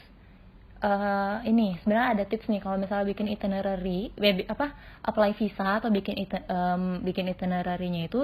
uh, 0.85 1.41
ini 1.49 1.81
sebenarnya 1.81 2.09
ada 2.17 2.25
tips 2.29 2.49
nih 2.49 2.61
kalau 2.61 2.77
misalnya 2.77 3.07
bikin 3.09 3.29
itinerary 3.33 4.13
apa 4.49 4.77
apply 5.05 5.33
visa 5.37 5.81
atau 5.81 5.89
bikin 5.89 6.17
iti, 6.27 6.39
um, 6.49 7.01
bikin 7.01 7.31
itinerary-nya 7.33 8.09
itu 8.09 8.21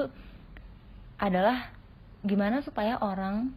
adalah 1.22 1.70
gimana 2.22 2.62
supaya 2.62 3.02
orang 3.02 3.50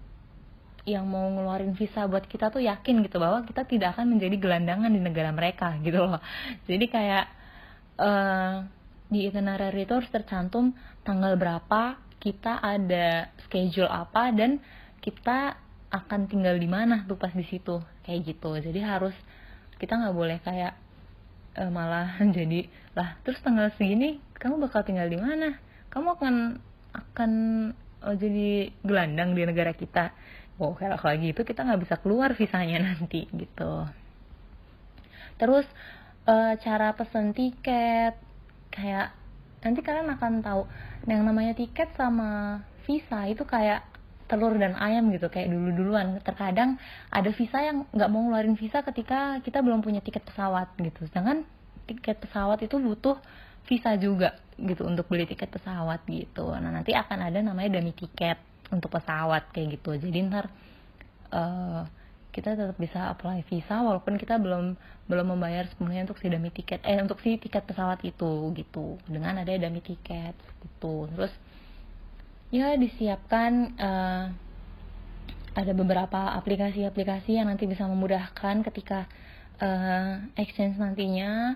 yang 0.86 1.10
mau 1.10 1.26
ngeluarin 1.34 1.74
visa 1.74 2.06
buat 2.06 2.30
kita 2.30 2.54
tuh 2.54 2.62
yakin 2.62 3.02
gitu 3.02 3.18
bahwa 3.18 3.42
kita 3.42 3.66
tidak 3.66 3.98
akan 3.98 4.18
menjadi 4.18 4.38
gelandangan 4.38 4.94
di 4.94 5.02
negara 5.02 5.34
mereka 5.34 5.74
gitu 5.82 5.98
loh. 5.98 6.22
Jadi 6.70 6.86
kayak 6.86 7.26
uh, 7.98 8.62
di 9.10 9.26
itinerary 9.26 9.90
itu 9.90 9.98
harus 9.98 10.10
tercantum 10.14 10.78
tanggal 11.02 11.34
berapa 11.42 11.98
kita 12.22 12.62
ada 12.62 13.34
schedule 13.46 13.90
apa 13.90 14.30
dan 14.34 14.62
kita 15.02 15.58
akan 15.90 16.30
tinggal 16.30 16.58
di 16.58 16.70
mana 16.70 17.02
tuh 17.10 17.18
pas 17.18 17.34
di 17.34 17.46
situ. 17.50 17.82
Kayak 18.06 18.38
gitu. 18.38 18.54
Jadi 18.54 18.80
harus 18.86 19.14
kita 19.82 19.98
nggak 19.98 20.16
boleh 20.16 20.38
kayak 20.46 20.78
uh, 21.58 21.70
malah 21.74 22.22
jadi 22.38 22.70
lah 22.94 23.18
terus 23.26 23.42
tanggal 23.42 23.74
segini 23.76 24.22
kamu 24.38 24.62
bakal 24.70 24.86
tinggal 24.86 25.10
di 25.10 25.18
mana? 25.18 25.58
Kamu 25.90 26.14
akan 26.14 26.36
akan 26.94 27.32
uh, 28.04 28.16
jadi 28.16 28.74
gelandang 28.84 29.38
di 29.38 29.46
negara 29.48 29.72
kita. 29.72 30.12
Oh 30.60 30.72
kalau 30.76 30.96
kayak 30.96 31.20
gitu 31.22 31.42
kita 31.44 31.68
nggak 31.68 31.82
bisa 31.84 31.96
keluar 32.00 32.32
visanya 32.36 32.82
nanti 32.88 33.28
gitu. 33.32 33.88
Terus 35.36 35.68
uh, 36.28 36.56
cara 36.60 36.96
pesen 36.96 37.36
tiket 37.36 38.16
kayak 38.72 39.16
nanti 39.64 39.80
kalian 39.82 40.12
akan 40.14 40.44
tahu 40.44 40.62
yang 41.08 41.24
namanya 41.24 41.56
tiket 41.56 41.92
sama 41.96 42.62
visa 42.86 43.26
itu 43.26 43.42
kayak 43.48 43.82
telur 44.26 44.58
dan 44.58 44.74
ayam 44.78 45.14
gitu 45.14 45.30
kayak 45.30 45.54
dulu 45.54 45.70
duluan 45.74 46.18
terkadang 46.26 46.82
ada 47.14 47.30
visa 47.30 47.62
yang 47.62 47.86
nggak 47.94 48.10
mau 48.10 48.26
ngeluarin 48.26 48.58
visa 48.58 48.82
ketika 48.82 49.38
kita 49.46 49.62
belum 49.62 49.86
punya 49.86 50.02
tiket 50.02 50.26
pesawat 50.26 50.74
gitu. 50.82 51.06
Sedangkan 51.10 51.46
tiket 51.86 52.18
pesawat 52.18 52.62
itu 52.66 52.82
butuh 52.82 53.22
visa 53.66 53.98
juga 53.98 54.38
gitu 54.56 54.88
untuk 54.88 55.12
beli 55.12 55.28
tiket 55.28 55.52
pesawat 55.52 56.06
gitu. 56.08 56.54
Nah 56.56 56.72
nanti 56.72 56.96
akan 56.96 57.28
ada 57.28 57.40
namanya 57.44 57.80
dummy 57.80 57.92
tiket 57.92 58.40
untuk 58.72 58.94
pesawat 58.94 59.52
kayak 59.52 59.82
gitu. 59.82 60.00
Jadi 60.00 60.18
ntar 60.32 60.48
uh, 61.36 61.84
kita 62.32 62.56
tetap 62.56 62.76
bisa 62.76 63.12
apply 63.12 63.48
visa 63.48 63.80
walaupun 63.80 64.20
kita 64.20 64.36
belum 64.40 64.76
belum 65.08 65.28
membayar 65.36 65.68
sepenuhnya 65.72 66.08
untuk 66.08 66.20
si 66.20 66.28
dummy 66.28 66.52
tiket 66.52 66.84
eh 66.84 67.00
untuk 67.00 67.20
si 67.20 67.36
tiket 67.36 67.68
pesawat 67.68 68.00
itu 68.08 68.52
gitu. 68.56 68.96
Dengan 69.08 69.44
ada 69.44 69.52
dummy 69.52 69.84
tiket 69.84 70.36
gitu. 70.64 71.12
Terus 71.12 71.34
ya 72.54 72.78
disiapkan 72.80 73.76
uh, 73.76 74.26
ada 75.56 75.72
beberapa 75.72 76.36
aplikasi-aplikasi 76.36 77.40
yang 77.40 77.48
nanti 77.48 77.64
bisa 77.64 77.88
memudahkan 77.88 78.64
ketika 78.68 79.08
uh, 79.64 80.20
exchange 80.36 80.76
nantinya 80.76 81.56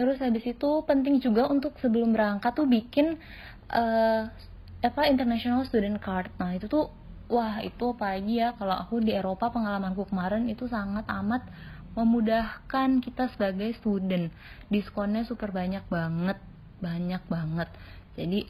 terus 0.00 0.16
habis 0.16 0.48
itu 0.48 0.80
penting 0.88 1.20
juga 1.20 1.44
untuk 1.52 1.76
sebelum 1.76 2.16
berangkat 2.16 2.56
tuh 2.56 2.64
bikin 2.64 3.20
uh, 3.68 4.32
apa 4.80 5.02
international 5.12 5.68
student 5.68 6.00
card. 6.00 6.32
Nah 6.40 6.56
itu 6.56 6.72
tuh 6.72 6.88
wah 7.28 7.60
itu 7.60 7.92
apalagi 7.92 8.40
ya 8.40 8.56
kalau 8.56 8.80
aku 8.80 9.04
di 9.04 9.12
Eropa 9.12 9.52
pengalamanku 9.52 10.08
kemarin 10.08 10.48
itu 10.48 10.64
sangat 10.72 11.04
amat 11.04 11.44
memudahkan 11.92 13.04
kita 13.04 13.28
sebagai 13.36 13.76
student. 13.76 14.32
Diskonnya 14.72 15.28
super 15.28 15.52
banyak 15.52 15.84
banget 15.92 16.40
banyak 16.80 17.20
banget. 17.28 17.68
Jadi 18.16 18.48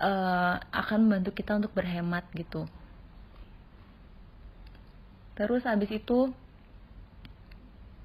uh, 0.00 0.56
akan 0.72 1.04
membantu 1.04 1.36
kita 1.36 1.52
untuk 1.60 1.76
berhemat 1.76 2.24
gitu. 2.32 2.64
Terus 5.36 5.68
habis 5.68 5.92
itu 5.92 6.32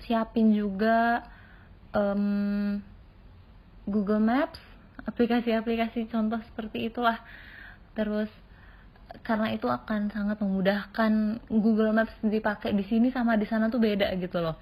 siapin 0.04 0.52
juga 0.52 1.24
um, 1.96 2.80
Google 3.88 4.22
Maps 4.22 4.60
aplikasi-aplikasi 5.02 6.12
contoh 6.14 6.38
seperti 6.52 6.92
itulah 6.92 7.18
terus 7.98 8.30
karena 9.28 9.52
itu 9.52 9.68
akan 9.68 10.08
sangat 10.08 10.40
memudahkan 10.40 11.44
Google 11.52 11.92
Maps 11.92 12.16
dipakai 12.24 12.72
di 12.72 12.88
sini 12.88 13.12
sama 13.12 13.36
di 13.36 13.44
sana 13.44 13.68
tuh 13.68 13.84
beda 13.84 14.08
gitu 14.16 14.40
loh. 14.40 14.56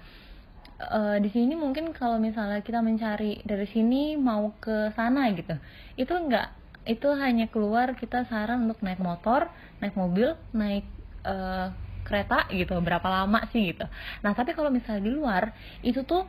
Uh, 0.80 1.20
di 1.20 1.28
sini 1.30 1.54
mungkin 1.54 1.92
kalau 1.92 2.16
misalnya 2.16 2.64
kita 2.64 2.80
mencari 2.80 3.44
dari 3.44 3.68
sini 3.68 4.16
mau 4.16 4.50
ke 4.58 4.90
sana 4.96 5.28
gitu, 5.36 5.54
itu 5.94 6.08
enggak, 6.10 6.50
itu 6.88 7.06
hanya 7.20 7.46
keluar 7.52 7.94
kita 7.94 8.24
saran 8.26 8.64
untuk 8.64 8.80
naik 8.80 8.98
motor, 8.98 9.52
naik 9.78 9.92
mobil, 9.92 10.34
naik 10.56 10.88
uh, 11.22 11.68
kereta 12.10 12.48
gitu 12.50 12.74
berapa 12.82 13.06
lama 13.06 13.46
sih 13.54 13.70
gitu 13.70 13.86
nah 14.24 14.32
tapi 14.34 14.56
kalau 14.56 14.72
misalnya 14.72 15.06
di 15.06 15.12
luar 15.14 15.54
itu 15.86 16.02
tuh 16.02 16.26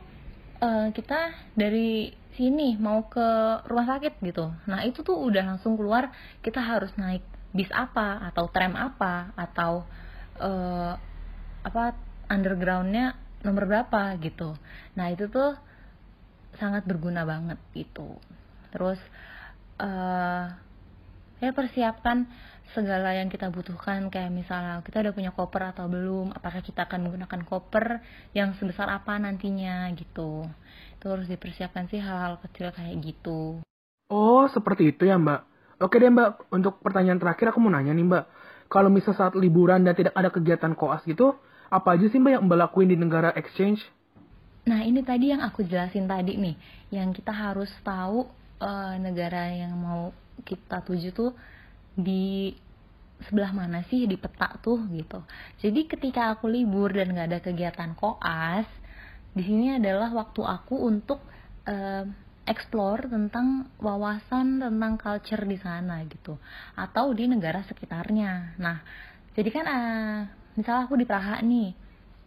uh, 0.62 0.88
kita 0.94 1.34
dari 1.58 2.14
sini 2.38 2.78
mau 2.78 3.10
ke 3.10 3.60
rumah 3.68 3.86
sakit 3.98 4.22
gitu. 4.22 4.54
Nah 4.70 4.86
itu 4.86 5.02
tuh 5.02 5.18
udah 5.18 5.44
langsung 5.54 5.74
keluar 5.76 6.14
kita 6.40 6.62
harus 6.62 6.94
naik 6.96 7.26
bis 7.52 7.68
apa 7.74 8.32
atau 8.32 8.48
tram 8.48 8.72
apa 8.72 9.34
atau 9.36 9.84
uh, 10.40 10.96
apa 11.66 11.92
undergroundnya 12.30 13.18
nomor 13.44 13.68
berapa 13.68 14.16
gitu. 14.22 14.56
Nah 14.96 15.12
itu 15.12 15.28
tuh 15.28 15.58
sangat 16.56 16.84
berguna 16.88 17.24
banget 17.24 17.60
itu 17.72 18.16
terus 18.72 19.00
uh, 19.80 20.48
ya 21.40 21.50
persiapkan 21.52 22.24
segala 22.72 23.12
yang 23.16 23.28
kita 23.28 23.52
butuhkan 23.52 24.08
kayak 24.08 24.32
misalnya 24.32 24.80
kita 24.84 25.04
udah 25.04 25.12
punya 25.12 25.30
koper 25.32 25.62
atau 25.72 25.86
belum 25.88 26.32
apakah 26.32 26.64
kita 26.64 26.88
akan 26.88 27.08
menggunakan 27.08 27.40
koper 27.44 28.00
yang 28.32 28.56
sebesar 28.56 28.88
apa 28.88 29.16
nantinya 29.20 29.88
gitu. 29.96 30.48
Itu 30.96 31.06
harus 31.12 31.28
dipersiapkan 31.28 31.88
sih 31.92 32.00
hal-hal 32.00 32.40
kecil 32.40 32.72
kayak 32.72 32.96
gitu. 33.04 33.60
Oh 34.08 34.44
seperti 34.48 34.92
itu 34.92 35.08
ya 35.08 35.20
mbak. 35.20 35.44
Oke 35.80 36.00
deh 36.00 36.08
mbak. 36.08 36.48
Untuk 36.52 36.80
pertanyaan 36.80 37.20
terakhir 37.20 37.52
aku 37.52 37.60
mau 37.60 37.72
nanya 37.72 37.92
nih 37.92 38.04
mbak. 38.08 38.24
Kalau 38.72 38.88
misal 38.88 39.12
saat 39.12 39.36
liburan 39.36 39.84
dan 39.84 39.92
tidak 39.92 40.16
ada 40.16 40.32
kegiatan 40.32 40.72
koas 40.72 41.04
gitu 41.04 41.36
apa 41.72 41.96
aja 41.96 42.04
sih 42.08 42.20
mbak 42.20 42.36
yang 42.36 42.44
mbak 42.48 42.58
lakuin 42.68 42.88
di 42.92 42.96
negara 43.00 43.32
exchange? 43.32 43.80
Nah 44.68 44.84
ini 44.84 45.00
tadi 45.00 45.32
yang 45.32 45.40
aku 45.40 45.64
jelasin 45.64 46.04
tadi 46.04 46.36
nih. 46.36 46.56
Yang 46.92 47.24
kita 47.24 47.32
harus 47.32 47.72
tahu 47.80 48.28
uh, 48.60 48.94
negara 49.00 49.48
yang 49.48 49.74
mau 49.76 50.12
kita 50.44 50.80
tuju 50.84 51.12
tuh 51.12 51.32
di 51.92 52.52
sebelah 53.22 53.54
mana 53.54 53.86
sih 53.86 54.10
di 54.10 54.18
peta 54.18 54.58
tuh 54.58 54.82
gitu. 54.90 55.22
Jadi 55.62 55.86
ketika 55.86 56.34
aku 56.34 56.50
libur 56.50 56.90
dan 56.90 57.14
nggak 57.14 57.28
ada 57.30 57.38
kegiatan 57.38 57.94
koas, 57.94 58.66
di 59.30 59.42
sini 59.46 59.78
adalah 59.78 60.10
waktu 60.10 60.42
aku 60.42 60.74
untuk 60.82 61.22
uh, 61.70 62.04
explore 62.42 63.06
tentang 63.06 63.70
wawasan 63.78 64.58
tentang 64.58 64.98
culture 64.98 65.46
di 65.46 65.54
sana 65.62 66.02
gitu, 66.10 66.34
atau 66.74 67.14
di 67.14 67.30
negara 67.30 67.62
sekitarnya. 67.62 68.58
Nah, 68.58 68.82
jadi 69.38 69.50
kan 69.54 69.64
uh, 69.70 70.18
misalnya 70.58 70.82
aku 70.90 70.98
di 70.98 71.06
Praha 71.06 71.38
nih, 71.38 71.70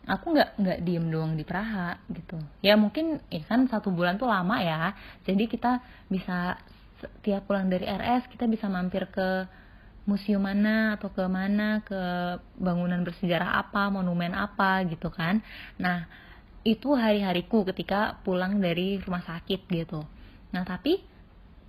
aku 0.07 0.25
nggak 0.31 0.49
nggak 0.55 0.79
diem 0.87 1.05
doang 1.11 1.35
di 1.35 1.43
Praha 1.43 1.99
gitu. 2.07 2.39
Ya 2.63 2.79
mungkin 2.79 3.19
ya 3.27 3.43
kan 3.43 3.67
satu 3.67 3.91
bulan 3.91 4.15
tuh 4.15 4.31
lama 4.31 4.63
ya, 4.63 4.95
jadi 5.27 5.43
kita 5.51 5.83
bisa 6.07 6.55
setiap 7.05 7.45
pulang 7.45 7.69
dari 7.69 7.85
RS 7.85 8.29
kita 8.31 8.49
bisa 8.49 8.65
mampir 8.67 9.09
ke 9.13 9.45
museum 10.05 10.45
mana 10.45 10.97
atau 10.97 11.09
ke 11.09 11.25
mana 11.25 11.81
ke 11.81 11.97
bangunan 12.61 13.01
bersejarah 13.01 13.57
apa 13.57 13.89
monumen 13.89 14.37
apa 14.37 14.85
gitu 14.85 15.09
kan. 15.09 15.41
Nah 15.81 16.05
itu 16.65 16.93
hari-hariku 16.93 17.65
ketika 17.73 18.21
pulang 18.21 18.61
dari 18.61 19.01
rumah 19.01 19.25
sakit 19.25 19.65
gitu. 19.69 20.05
Nah 20.53 20.63
tapi 20.65 21.01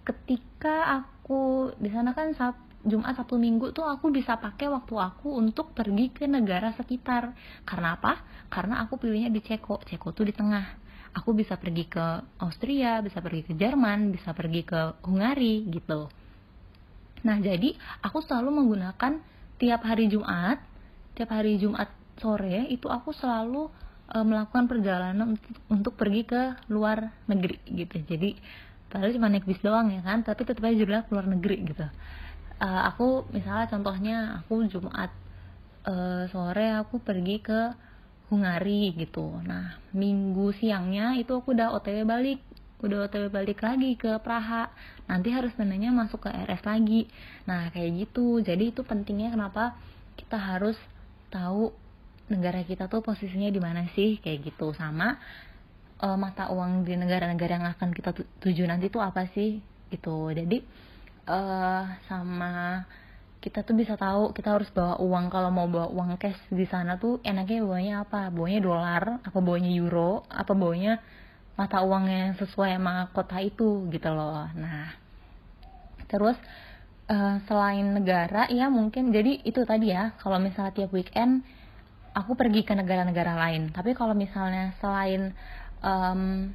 ketika 0.04 1.02
aku 1.02 1.72
di 1.80 1.90
sana 1.90 2.12
kan 2.12 2.32
saat 2.36 2.56
Jumat 2.86 3.18
Sabtu 3.18 3.34
Minggu 3.34 3.74
tuh 3.74 3.82
aku 3.82 4.14
bisa 4.14 4.38
pakai 4.38 4.70
waktu 4.70 4.94
aku 4.94 5.34
untuk 5.34 5.74
pergi 5.74 6.14
ke 6.14 6.30
negara 6.30 6.70
sekitar. 6.78 7.34
Karena 7.66 7.98
apa? 7.98 8.22
Karena 8.46 8.78
aku 8.86 8.94
pilihnya 9.02 9.32
di 9.32 9.42
Ceko. 9.42 9.82
Ceko 9.82 10.14
tuh 10.14 10.30
di 10.30 10.34
tengah 10.36 10.85
aku 11.16 11.32
bisa 11.32 11.56
pergi 11.56 11.88
ke 11.88 12.04
Austria 12.44 13.00
bisa 13.00 13.24
pergi 13.24 13.48
ke 13.48 13.52
Jerman 13.56 14.12
bisa 14.12 14.36
pergi 14.36 14.62
ke 14.68 15.00
Hungari 15.00 15.64
gitu. 15.72 16.12
Nah 17.24 17.36
jadi 17.40 17.72
aku 18.04 18.20
selalu 18.20 18.52
menggunakan 18.52 19.12
tiap 19.56 19.80
hari 19.88 20.12
Jumat 20.12 20.60
tiap 21.16 21.32
hari 21.32 21.56
Jumat 21.56 21.88
sore 22.20 22.68
itu 22.68 22.92
aku 22.92 23.16
selalu 23.16 23.72
e, 24.12 24.16
melakukan 24.20 24.68
perjalanan 24.68 25.36
untuk, 25.72 25.96
pergi 25.96 26.22
ke 26.28 26.42
luar 26.68 27.12
negeri 27.24 27.56
gitu. 27.72 27.96
Jadi 28.04 28.36
padahal 28.92 29.16
cuma 29.16 29.32
naik 29.32 29.48
bis 29.48 29.60
doang 29.64 29.88
ya 29.92 30.04
kan? 30.04 30.20
Tapi 30.22 30.44
tetap 30.44 30.62
aja 30.64 30.84
ke 31.04 31.10
luar 31.12 31.26
negeri 31.28 31.56
gitu. 31.64 31.86
E, 32.60 32.68
aku 32.68 33.24
misalnya 33.32 33.66
contohnya 33.72 34.16
aku 34.44 34.68
Jumat 34.68 35.10
e, 35.88 35.94
sore 36.28 36.76
aku 36.76 37.00
pergi 37.00 37.36
ke 37.40 37.60
Hungari 38.26 38.94
gitu. 38.98 39.38
Nah 39.46 39.78
minggu 39.94 40.50
siangnya 40.58 41.14
itu 41.14 41.30
aku 41.38 41.54
udah 41.54 41.74
otw 41.76 42.02
balik. 42.02 42.42
Udah 42.82 43.06
otw 43.06 43.30
balik 43.30 43.62
lagi 43.62 43.94
ke 43.94 44.18
Praha. 44.20 44.70
Nanti 45.06 45.30
harus 45.30 45.54
neneknya 45.54 45.94
masuk 45.94 46.26
ke 46.26 46.30
RS 46.30 46.62
lagi. 46.66 47.06
Nah 47.46 47.70
kayak 47.70 48.06
gitu. 48.06 48.42
Jadi 48.42 48.74
itu 48.74 48.82
pentingnya 48.82 49.30
kenapa 49.34 49.78
kita 50.18 50.36
harus 50.36 50.76
tahu 51.30 51.70
negara 52.26 52.66
kita 52.66 52.90
tuh 52.90 53.06
posisinya 53.06 53.46
di 53.48 53.60
mana 53.62 53.86
sih 53.94 54.18
kayak 54.18 54.50
gitu. 54.50 54.74
Sama 54.74 55.14
uh, 56.02 56.18
mata 56.18 56.50
uang 56.50 56.82
di 56.82 56.98
negara-negara 56.98 57.52
yang 57.62 57.68
akan 57.70 57.94
kita 57.94 58.10
tuju 58.42 58.62
nanti 58.66 58.90
tuh 58.90 59.00
apa 59.00 59.30
sih 59.30 59.62
gitu. 59.88 60.34
Jadi 60.34 60.60
uh, 61.30 61.84
sama 62.10 62.82
kita 63.40 63.62
tuh 63.62 63.76
bisa 63.78 63.94
tahu 63.94 64.34
kita 64.34 64.58
harus 64.58 64.68
bawa 64.72 64.98
uang. 64.98 65.30
Kalau 65.30 65.50
mau 65.54 65.68
bawa 65.70 65.86
uang 65.92 66.18
cash 66.18 66.38
di 66.50 66.66
sana 66.66 66.98
tuh 66.98 67.22
enaknya 67.22 67.62
bawanya 67.62 67.94
apa? 68.02 68.32
Bawanya 68.32 68.60
dolar 68.64 69.02
apa 69.22 69.38
bawanya 69.38 69.70
euro 69.70 70.24
apa 70.26 70.52
bawanya 70.56 70.98
mata 71.56 71.80
uang 71.80 72.04
yang 72.10 72.32
sesuai 72.36 72.76
sama 72.76 73.08
kota 73.16 73.40
itu 73.40 73.88
gitu 73.88 74.10
loh. 74.12 74.48
Nah 74.56 74.92
terus 76.06 76.36
uh, 77.10 77.42
selain 77.50 77.96
negara 77.96 78.46
ya 78.52 78.70
mungkin 78.70 79.10
jadi 79.10 79.42
itu 79.42 79.62
tadi 79.66 79.90
ya 79.90 80.14
kalau 80.22 80.38
misalnya 80.38 80.70
tiap 80.74 80.94
weekend 80.94 81.42
aku 82.16 82.32
pergi 82.34 82.64
ke 82.64 82.72
negara-negara 82.72 83.36
lain. 83.36 83.72
Tapi 83.72 83.92
kalau 83.92 84.16
misalnya 84.16 84.72
selain 84.80 85.36
um, 85.84 86.50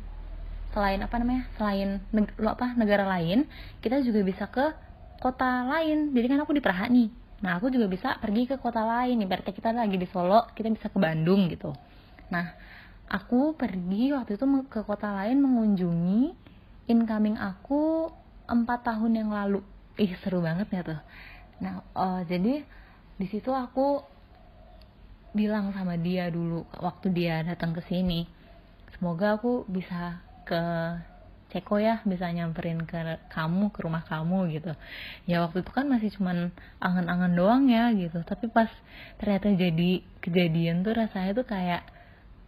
selain 0.74 1.00
apa 1.02 1.16
namanya? 1.22 1.48
Selain 1.56 2.02
neg 2.12 2.28
apa 2.42 2.74
negara 2.76 3.08
lain 3.08 3.48
kita 3.80 4.02
juga 4.04 4.22
bisa 4.26 4.46
ke 4.50 4.91
kota 5.22 5.70
lain. 5.70 6.12
Jadi 6.18 6.26
kan 6.26 6.42
aku 6.42 6.58
di 6.58 6.64
Praha 6.66 6.90
nih. 6.90 7.14
Nah 7.46 7.62
aku 7.62 7.70
juga 7.70 7.86
bisa 7.86 8.18
pergi 8.18 8.50
ke 8.50 8.58
kota 8.58 8.82
lain. 8.82 9.22
Ibaratnya 9.22 9.54
kita 9.54 9.70
lagi 9.70 9.96
di 10.02 10.10
Solo 10.10 10.50
kita 10.58 10.74
bisa 10.74 10.90
ke 10.90 10.98
Bandung 10.98 11.46
gitu. 11.54 11.72
Nah 12.34 12.58
aku 13.06 13.54
pergi 13.54 14.18
waktu 14.18 14.36
itu 14.36 14.46
ke 14.66 14.82
kota 14.82 15.14
lain 15.14 15.38
mengunjungi 15.46 16.34
incoming 16.90 17.38
aku 17.38 18.10
empat 18.50 18.90
tahun 18.90 19.22
yang 19.22 19.30
lalu. 19.30 19.62
Ih 20.02 20.18
seru 20.26 20.42
banget 20.42 20.68
ya 20.74 20.82
tuh. 20.82 21.00
Nah 21.62 21.86
uh, 21.94 22.26
jadi 22.26 22.66
di 23.22 23.28
situ 23.30 23.54
aku 23.54 24.02
bilang 25.32 25.72
sama 25.72 25.96
dia 25.96 26.28
dulu 26.28 26.68
waktu 26.82 27.08
dia 27.16 27.40
datang 27.46 27.72
ke 27.72 27.80
sini 27.88 28.28
semoga 28.92 29.40
aku 29.40 29.64
bisa 29.64 30.20
ke 30.44 30.62
Ceko 31.52 31.84
ya 31.84 32.00
bisa 32.08 32.32
nyamperin 32.32 32.88
ke 32.88 32.96
kamu 33.28 33.76
ke 33.76 33.80
rumah 33.84 34.08
kamu 34.08 34.56
gitu. 34.56 34.72
Ya 35.28 35.44
waktu 35.44 35.68
itu 35.68 35.72
kan 35.76 35.86
masih 35.92 36.10
cuman 36.16 36.56
angan-angan 36.80 37.32
doang 37.36 37.64
ya 37.68 37.92
gitu. 37.92 38.24
Tapi 38.24 38.48
pas 38.48 38.72
ternyata 39.20 39.52
jadi 39.52 40.00
kejadian 40.24 40.88
tuh 40.88 40.96
rasanya 40.96 41.32
tuh 41.36 41.46
kayak 41.46 41.84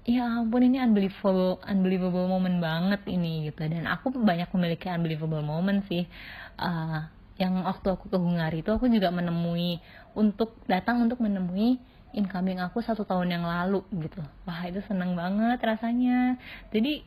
ya 0.04 0.28
ampun 0.28 0.68
ini 0.68 0.80
unbelievable 0.80 1.60
unbelievable 1.68 2.32
moment 2.32 2.64
banget 2.64 3.04
ini 3.12 3.52
gitu. 3.52 3.68
Dan 3.68 3.92
aku 3.92 4.16
banyak 4.16 4.48
memiliki 4.56 4.88
unbelievable 4.88 5.44
moment 5.44 5.84
sih. 5.92 6.08
Uh, 6.56 7.04
yang 7.36 7.66
waktu 7.66 7.92
aku 7.92 8.08
ke 8.08 8.18
Hungari 8.18 8.62
itu 8.64 8.72
aku 8.72 8.88
juga 8.88 9.10
menemui 9.10 9.82
untuk 10.16 10.54
datang 10.70 11.02
untuk 11.02 11.18
menemui 11.20 11.82
incoming 12.14 12.62
aku 12.62 12.80
satu 12.80 13.04
tahun 13.04 13.36
yang 13.36 13.44
lalu 13.44 13.82
gitu. 13.90 14.22
Wah 14.46 14.64
itu 14.70 14.80
seneng 14.86 15.18
banget 15.18 15.60
rasanya. 15.60 16.38
Jadi 16.70 17.04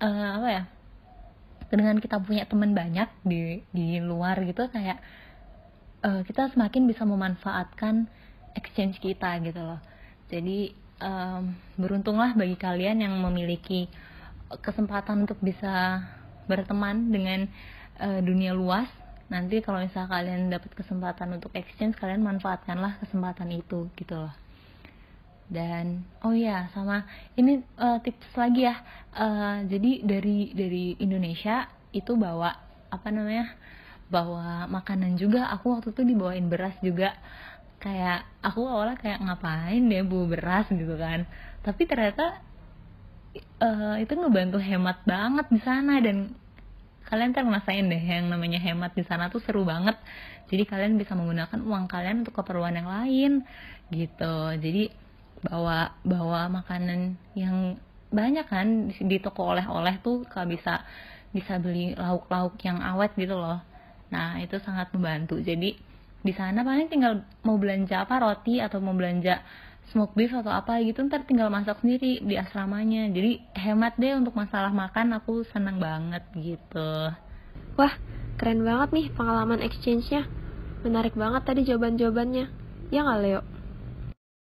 uh, 0.00 0.30
apa 0.40 0.48
ya 0.48 0.62
dengan 1.70 1.98
kita 1.98 2.22
punya 2.22 2.46
teman 2.46 2.72
banyak 2.72 3.10
di 3.26 3.62
di 3.74 3.98
luar 3.98 4.38
gitu 4.46 4.70
kayak 4.70 5.02
uh, 6.06 6.22
kita 6.22 6.50
semakin 6.54 6.86
bisa 6.86 7.02
memanfaatkan 7.02 8.06
exchange 8.54 9.02
kita 9.02 9.38
gitu 9.42 9.60
loh. 9.60 9.80
Jadi 10.30 10.72
um, 11.02 11.54
beruntunglah 11.78 12.32
bagi 12.38 12.56
kalian 12.56 13.02
yang 13.02 13.14
memiliki 13.18 13.90
kesempatan 14.62 15.26
untuk 15.26 15.42
bisa 15.42 16.06
berteman 16.46 17.10
dengan 17.10 17.50
uh, 17.98 18.22
dunia 18.22 18.54
luas. 18.54 18.86
Nanti 19.26 19.58
kalau 19.58 19.82
misalnya 19.82 20.06
kalian 20.06 20.54
dapat 20.54 20.70
kesempatan 20.78 21.34
untuk 21.34 21.50
exchange 21.58 21.98
kalian 21.98 22.22
manfaatkanlah 22.22 23.02
kesempatan 23.02 23.50
itu 23.50 23.90
gitu 23.98 24.14
loh 24.14 24.45
dan 25.46 26.02
oh 26.26 26.34
ya 26.34 26.66
sama. 26.74 27.06
Ini 27.38 27.62
uh, 27.78 27.98
tips 28.02 28.34
lagi 28.34 28.66
ya. 28.66 28.76
Uh, 29.14 29.62
jadi 29.70 30.02
dari 30.02 30.50
dari 30.52 30.98
Indonesia 30.98 31.70
itu 31.94 32.18
bawa 32.18 32.50
apa 32.90 33.08
namanya 33.14 33.54
bawa 34.10 34.66
makanan 34.66 35.18
juga. 35.18 35.50
Aku 35.54 35.78
waktu 35.78 35.94
itu 35.94 36.02
dibawain 36.02 36.46
beras 36.50 36.74
juga. 36.82 37.14
Kayak 37.78 38.26
aku 38.42 38.66
awalnya 38.66 38.98
kayak 38.98 39.22
ngapain 39.22 39.82
deh 39.86 40.02
bu 40.02 40.26
beras? 40.26 40.66
gitu 40.70 40.98
kan. 40.98 41.26
Tapi 41.62 41.82
ternyata 41.86 42.42
uh, 43.62 43.96
itu 44.02 44.12
ngebantu 44.18 44.58
hemat 44.58 44.98
banget 45.06 45.46
di 45.50 45.60
sana. 45.62 46.02
Dan 46.02 46.34
kalian 47.06 47.30
ntar 47.30 47.46
ngerasain 47.46 47.86
deh 47.86 48.02
yang 48.02 48.26
namanya 48.26 48.58
hemat 48.58 48.98
di 48.98 49.06
sana 49.06 49.30
tuh 49.30 49.38
seru 49.46 49.62
banget. 49.62 49.94
Jadi 50.50 50.62
kalian 50.66 50.98
bisa 50.98 51.14
menggunakan 51.14 51.58
uang 51.62 51.86
kalian 51.86 52.26
untuk 52.26 52.34
keperluan 52.34 52.74
yang 52.74 52.90
lain 52.90 53.32
gitu. 53.94 54.34
Jadi 54.58 55.05
bawa 55.44 55.92
bawa 56.06 56.48
makanan 56.48 57.20
yang 57.36 57.76
banyak 58.08 58.46
kan 58.48 58.88
di, 58.88 58.96
di 59.04 59.16
toko 59.20 59.52
oleh-oleh 59.52 60.00
tuh 60.00 60.24
kalau 60.30 60.48
bisa 60.48 60.86
bisa 61.34 61.60
beli 61.60 61.92
lauk-lauk 61.92 62.56
yang 62.64 62.80
awet 62.80 63.12
gitu 63.18 63.36
loh. 63.36 63.60
Nah 64.08 64.40
itu 64.40 64.56
sangat 64.62 64.88
membantu. 64.96 65.36
Jadi 65.42 65.76
di 66.24 66.32
sana 66.32 66.64
paling 66.64 66.88
tinggal 66.88 67.22
mau 67.44 67.60
belanja 67.60 68.08
apa 68.08 68.18
roti 68.22 68.58
atau 68.58 68.80
mau 68.80 68.96
belanja 68.96 69.44
smoke 69.92 70.18
beef 70.18 70.34
atau 70.34 70.50
apa 70.50 70.82
gitu 70.82 71.06
ntar 71.06 71.22
tinggal 71.28 71.52
masak 71.52 71.82
sendiri 71.84 72.24
di 72.24 72.34
asramanya. 72.40 73.10
Jadi 73.12 73.42
hemat 73.58 74.00
deh 74.00 74.16
untuk 74.16 74.32
masalah 74.32 74.72
makan 74.72 75.20
aku 75.20 75.44
seneng 75.52 75.76
banget 75.76 76.24
gitu. 76.38 77.12
Wah 77.76 77.94
keren 78.40 78.64
banget 78.64 78.88
nih 78.96 79.06
pengalaman 79.12 79.60
exchange-nya. 79.60 80.24
Menarik 80.86 81.12
banget 81.12 81.42
tadi 81.44 81.66
jawaban-jawabannya. 81.68 82.46
Ya 82.94 83.02
nggak 83.02 83.20
Leo 83.20 83.55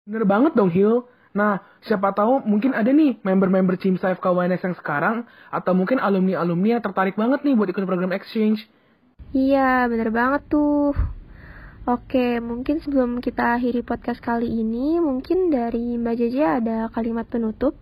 bener 0.08 0.24
banget 0.24 0.56
dong 0.56 0.72
Hil 0.72 1.04
Nah, 1.38 1.62
siapa 1.86 2.17
tahu 2.17 2.41
mungkin 2.50 2.74
ada 2.74 2.89
nih 2.89 3.22
member-member 3.22 3.78
Cimsa 3.78 4.10
FKWNS 4.17 4.65
yang 4.65 4.78
sekarang, 4.82 5.17
atau 5.54 5.78
mungkin 5.78 6.02
alumni-alumni 6.02 6.82
yang 6.82 6.84
tertarik 6.84 7.13
banget 7.13 7.46
nih 7.46 7.54
buat 7.54 7.70
ikut 7.70 7.86
program 7.86 8.10
exchange. 8.10 8.65
Iya, 9.38 9.86
bener 9.86 10.10
banget 10.10 10.50
tuh. 10.50 10.98
Oke, 11.86 12.41
mungkin 12.41 12.82
sebelum 12.82 13.22
kita 13.22 13.54
akhiri 13.54 13.86
podcast 13.86 14.20
kali 14.20 14.50
ini, 14.50 14.98
mungkin 14.98 15.54
dari 15.54 15.96
Mbak 15.96 16.15
Jeje 16.17 16.43
ada 16.43 16.89
kalimat 16.91 17.30
penutup. 17.30 17.78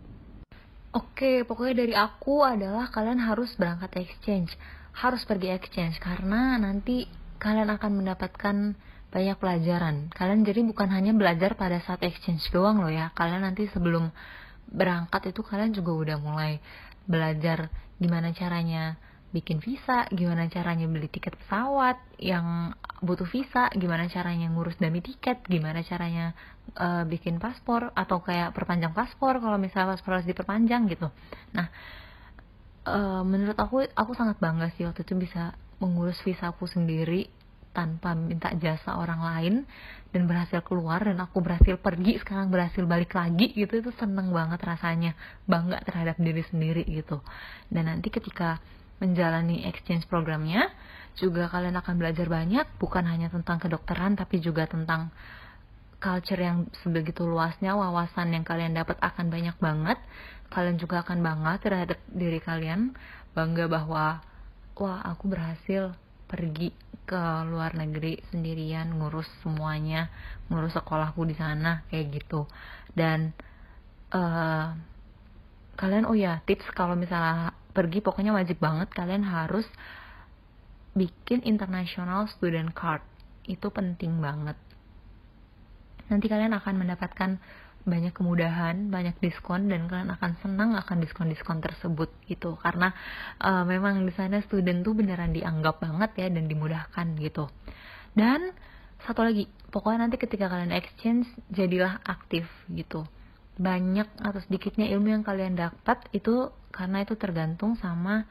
Oke, 0.91 1.47
pokoknya 1.47 1.75
dari 1.79 1.95
aku 1.95 2.43
adalah 2.43 2.91
kalian 2.91 3.23
harus 3.23 3.55
berangkat 3.55 4.03
exchange. 4.03 4.51
Harus 4.99 5.23
pergi 5.23 5.55
exchange, 5.55 5.97
karena 6.03 6.59
nanti 6.59 7.07
kalian 7.39 7.71
akan 7.71 7.91
mendapatkan 8.03 8.77
banyak 9.15 9.39
pelajaran. 9.39 10.12
Kalian 10.12 10.43
jadi 10.43 10.60
bukan 10.67 10.91
hanya 10.91 11.15
belajar 11.15 11.56
pada 11.56 11.80
saat 11.80 12.04
exchange 12.04 12.51
doang 12.51 12.84
loh 12.84 12.91
ya. 12.91 13.15
Kalian 13.15 13.47
nanti 13.47 13.63
sebelum 13.71 14.12
berangkat 14.67 15.32
itu 15.32 15.39
kalian 15.39 15.71
juga 15.71 15.95
udah 15.95 16.17
mulai 16.19 16.60
belajar 17.08 17.71
gimana 17.95 18.36
caranya 18.36 18.99
bikin 19.32 19.63
visa, 19.63 20.04
gimana 20.12 20.51
caranya 20.51 20.88
beli 20.88 21.08
tiket 21.08 21.36
pesawat 21.39 21.95
yang 22.19 22.75
butuh 22.99 23.28
visa, 23.28 23.71
gimana 23.71 24.08
caranya 24.12 24.51
ngurus 24.51 24.75
dami 24.80 24.99
tiket, 24.99 25.43
gimana 25.47 25.80
caranya 25.84 26.36
uh, 26.75 27.04
bikin 27.08 27.39
paspor 27.39 27.95
atau 27.95 28.19
kayak 28.19 28.51
perpanjang 28.51 28.91
paspor 28.91 29.39
kalau 29.39 29.56
misalnya 29.56 29.95
paspor 29.95 30.19
harus 30.19 30.28
diperpanjang 30.28 30.88
gitu. 30.91 31.08
Nah, 31.56 31.67
uh, 32.88 33.23
menurut 33.23 33.56
aku 33.60 33.84
aku 33.91 34.12
sangat 34.15 34.39
bangga 34.39 34.71
sih 34.75 34.88
waktu 34.88 35.04
itu 35.04 35.15
bisa 35.19 35.56
mengurus 35.84 36.19
visa 36.23 36.56
aku 36.56 36.67
sendiri 36.71 37.28
tanpa 37.75 38.15
minta 38.15 38.55
jasa 38.55 38.95
orang 38.95 39.19
lain 39.19 39.53
dan 40.15 40.31
berhasil 40.31 40.63
keluar 40.63 41.03
dan 41.03 41.19
aku 41.19 41.43
berhasil 41.43 41.75
pergi 41.75 42.15
sekarang 42.23 42.47
berhasil 42.47 42.88
balik 42.88 43.11
lagi 43.11 43.51
gitu 43.51 43.83
itu 43.83 43.91
seneng 43.99 44.31
banget 44.31 44.63
rasanya 44.63 45.11
bangga 45.43 45.83
terhadap 45.83 46.15
diri 46.15 46.39
sendiri 46.47 46.88
gitu. 46.88 47.19
Dan 47.67 47.91
nanti 47.91 48.07
ketika 48.07 48.63
menjalani 49.03 49.67
exchange 49.67 50.07
programnya 50.07 50.71
juga 51.19 51.51
kalian 51.51 51.75
akan 51.75 51.95
belajar 51.99 52.31
banyak 52.31 52.63
bukan 52.79 53.03
hanya 53.03 53.27
tentang 53.27 53.59
kedokteran 53.59 54.15
tapi 54.15 54.39
juga 54.39 54.63
tentang 54.71 55.11
culture 55.99 56.39
yang 56.39 56.71
sebegitu 56.79 57.27
luasnya 57.27 57.75
wawasan 57.75 58.31
yang 58.31 58.47
kalian 58.47 58.71
dapat 58.71 58.95
akan 59.03 59.27
banyak 59.27 59.55
banget. 59.59 59.99
Kalian 60.47 60.79
juga 60.79 61.03
akan 61.03 61.19
bangga 61.19 61.53
terhadap 61.59 61.99
diri 62.07 62.39
kalian 62.39 62.95
bangga 63.35 63.67
bahwa 63.67 64.23
wah 64.79 64.99
aku 65.03 65.27
berhasil 65.27 65.91
pergi 66.25 66.73
ke 67.05 67.21
luar 67.45 67.77
negeri 67.77 68.17
sendirian 68.33 68.97
ngurus 68.97 69.29
semuanya 69.45 70.09
ngurus 70.49 70.73
sekolahku 70.73 71.21
di 71.23 71.38
sana 71.38 71.85
kayak 71.93 72.17
gitu. 72.17 72.49
Dan 72.97 73.31
uh, 74.09 74.73
kalian 75.77 76.09
oh 76.09 76.17
ya 76.17 76.41
tips 76.49 76.65
kalau 76.73 76.97
misalnya 76.97 77.53
pergi 77.75 78.01
pokoknya 78.01 78.33
wajib 78.33 78.57
banget 78.57 78.89
kalian 78.95 79.21
harus 79.21 79.67
bikin 80.97 81.45
international 81.45 82.25
student 82.31 82.73
card. 82.73 83.05
Itu 83.45 83.69
penting 83.69 84.17
banget. 84.17 84.57
Nanti 86.09 86.25
kalian 86.25 86.57
akan 86.57 86.73
mendapatkan 86.81 87.38
banyak 87.85 88.17
kemudahan, 88.17 88.89
banyak 88.89 89.21
diskon 89.21 89.69
dan 89.69 89.85
kalian 89.85 90.09
akan 90.09 90.41
senang 90.41 90.73
akan 90.73 91.05
diskon-diskon 91.05 91.61
tersebut 91.61 92.09
gitu 92.25 92.57
karena 92.57 92.89
uh, 93.37 93.61
memang 93.61 94.01
di 94.01 94.13
sana 94.17 94.41
student 94.41 94.81
tuh 94.81 94.97
beneran 94.97 95.31
dianggap 95.31 95.85
banget 95.85 96.25
ya 96.25 96.27
dan 96.33 96.49
dimudahkan 96.49 97.13
gitu. 97.21 97.45
Dan 98.17 98.49
satu 99.05 99.21
lagi, 99.21 99.45
pokoknya 99.69 100.09
nanti 100.09 100.17
ketika 100.17 100.49
kalian 100.49 100.73
exchange 100.73 101.29
jadilah 101.53 102.01
aktif 102.01 102.49
gitu. 102.73 103.05
Banyak 103.55 104.17
atau 104.17 104.41
sedikitnya 104.41 104.89
ilmu 104.97 105.13
yang 105.13 105.23
kalian 105.23 105.53
dapat 105.53 106.09
itu 106.09 106.49
karena 106.73 107.05
itu 107.05 107.13
tergantung 107.13 107.77
sama 107.77 108.25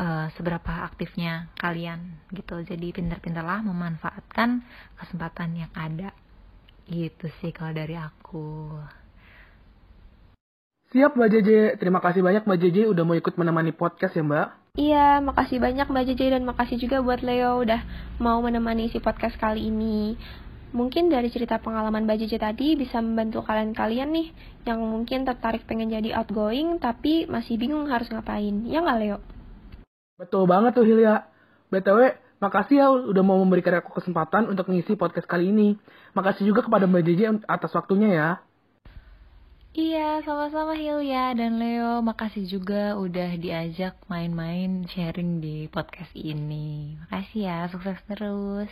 uh, 0.00 0.32
seberapa 0.32 0.88
aktifnya 0.88 1.52
kalian 1.60 2.24
gitu. 2.32 2.56
Jadi 2.64 2.88
pintar-pintarlah 2.96 3.60
memanfaatkan 3.68 4.64
kesempatan 4.96 5.68
yang 5.68 5.72
ada. 5.76 6.16
Gitu 6.86 7.26
sih 7.42 7.54
kalau 7.54 7.74
dari 7.74 7.94
aku. 7.94 8.72
Siap 10.92 11.16
Mbak 11.16 11.30
Jeje, 11.32 11.60
terima 11.80 12.04
kasih 12.04 12.20
banyak 12.20 12.44
Mbak 12.44 12.58
Jeje 12.60 12.82
udah 12.84 13.04
mau 13.06 13.16
ikut 13.16 13.32
menemani 13.40 13.72
podcast 13.72 14.12
ya 14.12 14.20
Mbak. 14.20 14.48
Iya, 14.76 15.20
makasih 15.24 15.60
banyak 15.60 15.88
Mbak 15.88 16.04
Jeje 16.12 16.32
dan 16.32 16.44
makasih 16.44 16.76
juga 16.80 17.00
buat 17.00 17.20
Leo 17.24 17.64
udah 17.64 17.80
mau 18.20 18.40
menemani 18.44 18.92
si 18.92 19.00
podcast 19.00 19.36
kali 19.40 19.72
ini. 19.72 20.20
Mungkin 20.72 21.12
dari 21.12 21.28
cerita 21.28 21.60
pengalaman 21.60 22.08
Mbak 22.08 22.24
Jeje 22.24 22.40
tadi 22.40 22.76
bisa 22.76 23.00
membantu 23.04 23.44
kalian-kalian 23.44 24.08
nih 24.12 24.28
yang 24.64 24.80
mungkin 24.80 25.28
tertarik 25.28 25.68
pengen 25.68 25.92
jadi 25.92 26.16
outgoing 26.16 26.80
tapi 26.80 27.28
masih 27.28 27.60
bingung 27.60 27.88
harus 27.88 28.08
ngapain. 28.08 28.64
Ya 28.64 28.80
nggak 28.80 28.98
Leo? 29.00 29.18
Betul 30.16 30.48
banget 30.48 30.76
tuh 30.76 30.84
Hilya. 30.88 31.24
BTW, 31.72 32.16
Makasih 32.42 32.74
ya 32.74 32.90
udah 32.90 33.22
mau 33.22 33.38
memberikan 33.38 33.78
aku 33.78 33.94
kesempatan 34.02 34.50
untuk 34.50 34.66
mengisi 34.66 34.98
podcast 34.98 35.30
kali 35.30 35.54
ini. 35.54 35.78
Makasih 36.18 36.42
juga 36.42 36.66
kepada 36.66 36.90
Mbak 36.90 37.02
Jeje 37.06 37.26
atas 37.46 37.70
waktunya 37.70 38.10
ya. 38.10 38.30
Iya, 39.72 40.20
sama-sama 40.26 40.76
Hilya 40.76 41.32
dan 41.38 41.56
Leo. 41.56 42.02
Makasih 42.04 42.44
juga 42.44 42.98
udah 42.98 43.38
diajak 43.40 43.96
main-main 44.10 44.84
sharing 44.90 45.40
di 45.40 45.70
podcast 45.70 46.12
ini. 46.18 46.98
Makasih 47.06 47.40
ya, 47.46 47.58
sukses 47.70 47.96
terus. 48.10 48.68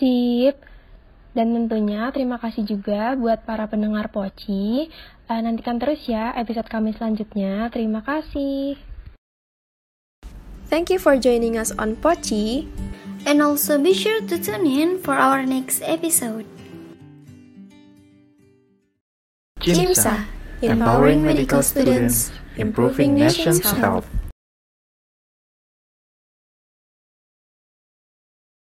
Sip. 0.00 0.58
Dan 1.30 1.54
tentunya 1.54 2.10
terima 2.10 2.42
kasih 2.42 2.66
juga 2.66 3.14
buat 3.14 3.46
para 3.46 3.70
pendengar 3.70 4.10
Poci. 4.10 4.90
Uh, 5.30 5.38
nantikan 5.38 5.78
terus 5.78 6.02
ya 6.10 6.34
episode 6.34 6.66
kami 6.66 6.90
selanjutnya. 6.96 7.70
Terima 7.70 8.02
kasih. 8.02 8.89
Thank 10.70 10.86
you 10.88 11.02
for 11.02 11.18
joining 11.18 11.58
us 11.58 11.74
on 11.74 11.98
Pochi. 11.98 12.70
And 13.26 13.42
also 13.42 13.76
be 13.76 13.92
sure 13.92 14.22
to 14.22 14.38
tune 14.38 14.64
in 14.64 15.02
for 15.02 15.18
our 15.18 15.44
next 15.44 15.82
episode. 15.82 16.46
Jimsa, 19.58 20.24
empowering 20.62 21.26
medical 21.26 21.60
students, 21.60 22.30
improving 22.56 23.18
nation's 23.18 23.66
health. 23.66 24.06